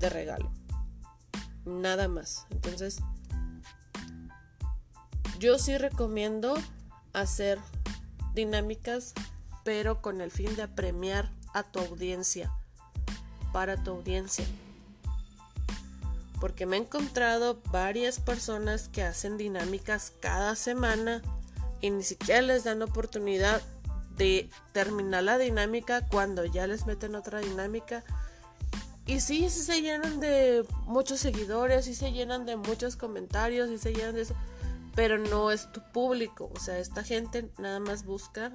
de 0.00 0.08
regalo. 0.08 0.50
Nada 1.64 2.08
más. 2.08 2.44
Entonces, 2.50 2.98
yo 5.38 5.58
sí 5.58 5.78
recomiendo 5.78 6.54
hacer 7.12 7.58
dinámicas, 8.34 9.14
pero 9.64 10.00
con 10.02 10.20
el 10.20 10.30
fin 10.30 10.54
de 10.56 10.62
apremiar 10.62 11.30
a 11.54 11.62
tu 11.62 11.80
audiencia, 11.80 12.52
para 13.52 13.82
tu 13.82 13.90
audiencia 13.90 14.46
porque 16.40 16.66
me 16.66 16.76
he 16.76 16.80
encontrado 16.80 17.60
varias 17.70 18.20
personas 18.20 18.88
que 18.88 19.02
hacen 19.02 19.36
dinámicas 19.36 20.12
cada 20.20 20.54
semana 20.54 21.22
y 21.80 21.90
ni 21.90 22.02
siquiera 22.02 22.42
les 22.42 22.64
dan 22.64 22.82
oportunidad 22.82 23.62
de 24.16 24.48
terminar 24.72 25.22
la 25.24 25.38
dinámica 25.38 26.06
cuando 26.06 26.44
ya 26.44 26.66
les 26.66 26.86
meten 26.86 27.14
otra 27.14 27.40
dinámica. 27.40 28.04
Y 29.06 29.20
sí, 29.20 29.48
sí 29.48 29.62
se 29.62 29.80
llenan 29.80 30.20
de 30.20 30.66
muchos 30.84 31.20
seguidores, 31.20 31.86
sí 31.86 31.94
se 31.94 32.12
llenan 32.12 32.44
de 32.44 32.56
muchos 32.56 32.96
comentarios, 32.96 33.68
sí 33.70 33.78
se 33.78 33.94
llenan 33.94 34.14
de 34.14 34.22
eso, 34.22 34.34
pero 34.98 35.16
no 35.16 35.52
es 35.52 35.70
tu 35.70 35.80
público. 35.92 36.50
O 36.56 36.58
sea, 36.58 36.80
esta 36.80 37.04
gente 37.04 37.52
nada 37.56 37.78
más 37.78 38.04
busca 38.04 38.50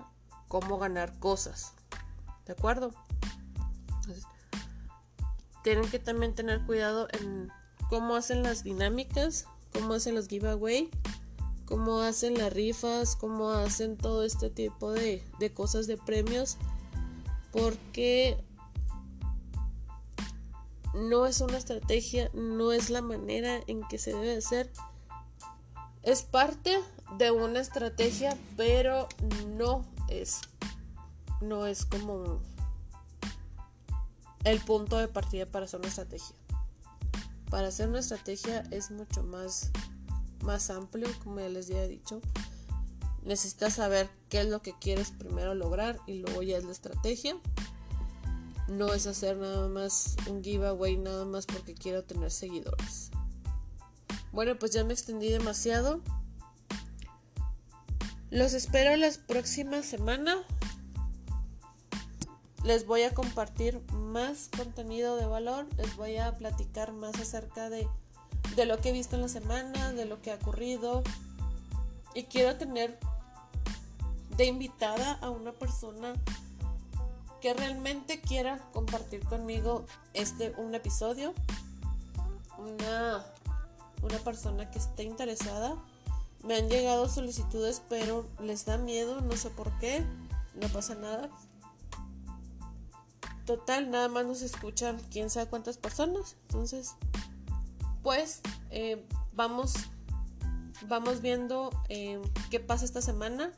cómo 0.49 0.77
ganar 0.77 1.17
cosas. 1.17 1.71
¿De 2.45 2.51
acuerdo? 2.51 2.91
tienen 5.63 5.89
que 5.89 5.99
también 5.99 6.35
tener 6.35 6.59
cuidado 6.65 7.07
en 7.13 7.49
cómo 7.87 8.17
hacen 8.17 8.43
las 8.43 8.65
dinámicas, 8.65 9.45
cómo 9.71 9.93
hacen 9.93 10.15
los 10.15 10.27
giveaway, 10.27 10.89
cómo 11.65 12.01
hacen 12.01 12.37
las 12.37 12.51
rifas, 12.51 13.15
cómo 13.15 13.51
hacen 13.51 13.95
todo 13.95 14.25
este 14.25 14.49
tipo 14.49 14.91
de, 14.91 15.23
de 15.39 15.53
cosas 15.53 15.87
de 15.87 15.95
premios, 15.95 16.57
porque 17.53 18.43
no 20.93 21.25
es 21.25 21.39
una 21.39 21.57
estrategia, 21.57 22.29
no 22.33 22.73
es 22.73 22.89
la 22.89 23.01
manera 23.01 23.61
en 23.67 23.87
que 23.87 23.97
se 23.97 24.11
debe 24.11 24.35
hacer. 24.35 24.69
Es 26.03 26.23
parte 26.23 26.77
de 27.17 27.31
una 27.31 27.59
estrategia, 27.59 28.37
pero 28.57 29.07
no 29.55 29.85
es 30.09 30.41
no 31.41 31.65
es 31.65 31.85
como 31.85 32.41
el 34.45 34.61
punto 34.61 34.97
de 34.97 35.09
partida 35.09 35.45
para 35.45 35.65
hacer 35.65 35.79
una 35.79 35.89
estrategia 35.89 36.35
para 37.53 37.67
hacer 37.67 37.87
una 37.87 37.99
estrategia 37.99 38.63
es 38.71 38.89
mucho 38.89 39.21
más, 39.21 39.69
más 40.43 40.71
amplio, 40.71 41.07
como 41.23 41.39
ya 41.39 41.49
les 41.49 41.69
había 41.69 41.87
dicho. 41.87 42.19
Necesitas 43.21 43.75
saber 43.75 44.09
qué 44.29 44.41
es 44.41 44.47
lo 44.47 44.63
que 44.63 44.73
quieres 44.79 45.11
primero 45.11 45.53
lograr 45.53 45.99
y 46.07 46.15
luego 46.15 46.41
ya 46.41 46.57
es 46.57 46.63
la 46.63 46.71
estrategia. 46.71 47.37
No 48.67 48.91
es 48.91 49.05
hacer 49.05 49.37
nada 49.37 49.67
más 49.67 50.15
un 50.27 50.43
giveaway 50.43 50.97
nada 50.97 51.25
más 51.25 51.45
porque 51.45 51.75
quiero 51.75 52.03
tener 52.03 52.31
seguidores. 52.31 53.11
Bueno, 54.33 54.57
pues 54.59 54.71
ya 54.71 54.83
me 54.83 54.93
extendí 54.93 55.29
demasiado. 55.29 56.01
Los 58.29 58.53
espero 58.53 58.95
la 58.97 59.09
próxima 59.27 59.81
semana 59.83 60.43
les 62.63 62.87
voy 62.87 63.03
a 63.03 63.13
compartir 63.13 63.81
más 63.91 64.49
contenido 64.55 65.17
de 65.17 65.25
valor, 65.25 65.67
les 65.77 65.95
voy 65.97 66.17
a 66.17 66.33
platicar 66.35 66.93
más 66.93 67.19
acerca 67.19 67.69
de, 67.69 67.87
de 68.55 68.65
lo 68.65 68.79
que 68.79 68.89
he 68.89 68.91
visto 68.93 69.15
en 69.15 69.21
la 69.21 69.27
semana, 69.27 69.91
de 69.91 70.05
lo 70.05 70.21
que 70.21 70.31
ha 70.31 70.35
ocurrido. 70.35 71.03
Y 72.15 72.23
quiero 72.23 72.55
tener 72.55 72.97
de 74.37 74.45
invitada 74.45 75.13
a 75.21 75.29
una 75.29 75.51
persona 75.51 76.13
que 77.41 77.53
realmente 77.53 78.21
quiera 78.21 78.59
compartir 78.71 79.25
conmigo 79.25 79.85
este 80.13 80.53
un 80.57 80.73
episodio. 80.73 81.33
Una, 82.57 83.25
una 84.03 84.19
persona 84.19 84.69
que 84.69 84.79
esté 84.79 85.03
interesada. 85.03 85.75
Me 86.43 86.55
han 86.55 86.69
llegado 86.69 87.07
solicitudes, 87.07 87.81
pero 87.89 88.27
les 88.39 88.65
da 88.65 88.77
miedo, 88.77 89.21
no 89.21 89.35
sé 89.35 89.49
por 89.49 89.71
qué. 89.79 90.05
No 90.55 90.67
pasa 90.67 90.93
nada. 90.95 91.29
Total, 93.45 93.89
nada 93.89 94.07
más 94.09 94.25
nos 94.25 94.41
escuchan 94.41 95.01
quién 95.09 95.29
sabe 95.29 95.49
cuántas 95.49 95.77
personas. 95.77 96.35
Entonces, 96.47 96.95
pues 98.03 98.41
eh, 98.69 99.05
vamos, 99.33 99.73
vamos 100.87 101.21
viendo 101.21 101.71
eh, 101.89 102.21
qué 102.51 102.59
pasa 102.59 102.85
esta 102.85 103.01
semana. 103.01 103.51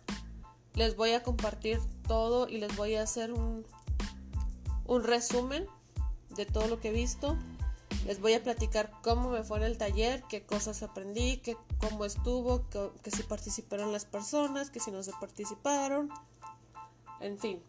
Les 0.74 0.96
voy 0.96 1.12
a 1.12 1.24
compartir 1.24 1.80
todo 2.08 2.48
y 2.48 2.58
les 2.58 2.76
voy 2.76 2.96
a 2.96 3.04
hacer 3.04 3.32
un, 3.32 3.66
un 4.86 5.04
resumen 5.04 5.66
de 6.30 6.46
todo 6.46 6.68
lo 6.68 6.80
que 6.80 6.90
he 6.90 6.94
visto. 6.94 7.38
Les 8.06 8.20
voy 8.20 8.34
a 8.34 8.44
platicar 8.44 8.92
cómo 9.02 9.30
me 9.30 9.44
fue 9.44 9.58
en 9.58 9.64
el 9.64 9.78
taller, 9.78 10.24
qué 10.30 10.46
cosas 10.46 10.84
aprendí, 10.84 11.38
qué, 11.38 11.58
cómo 11.80 12.06
estuvo, 12.06 12.68
que, 12.70 13.12
si 13.12 13.24
participaron 13.24 13.92
las 13.92 14.06
personas, 14.06 14.70
que 14.70 14.80
si 14.80 14.92
no 14.92 15.02
se 15.04 15.12
participaron. 15.20 16.10
En 17.20 17.40
fin, 17.40 17.64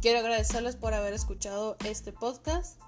Quiero 0.00 0.20
agradecerles 0.20 0.76
por 0.76 0.94
haber 0.94 1.12
escuchado 1.12 1.76
este 1.84 2.10
podcast. 2.10 2.80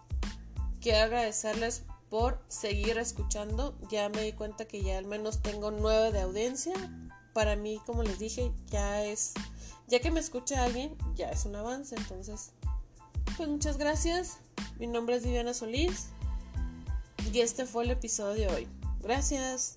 Quiero 0.81 1.00
agradecerles 1.00 1.83
por 2.09 2.42
seguir 2.48 2.96
escuchando. 2.96 3.76
Ya 3.90 4.09
me 4.09 4.22
di 4.22 4.33
cuenta 4.33 4.64
que 4.64 4.83
ya 4.83 4.96
al 4.96 5.05
menos 5.05 5.42
tengo 5.42 5.70
nueve 5.70 6.11
de 6.11 6.22
audiencia. 6.22 6.72
para 7.35 7.55
mí, 7.55 7.81
como 7.85 8.02
les 8.02 8.18
dije, 8.18 8.50
ya 8.68 9.05
es, 9.05 9.35
ya 9.88 10.00
que 10.00 10.11
me 10.11 10.20
escuche 10.20 10.57
alguien, 10.57 10.96
ya 11.14 11.28
es 11.31 11.44
un 11.44 11.55
avance. 11.55 11.94
Entonces, 11.96 12.52
pues 13.37 13.49
muchas 13.49 13.79
gracias. 13.79 14.38
Mi 14.79 14.87
nombre 14.87 15.16
es 15.16 15.25
Viviana 15.25 15.55
Solís 15.55 16.09
y 17.33 17.40
este 17.40 17.66
fue 17.66 17.85
el 17.85 17.90
episodio 17.90 18.49
de 18.49 18.55
hoy. 18.55 18.68
Gracias. 19.01 19.77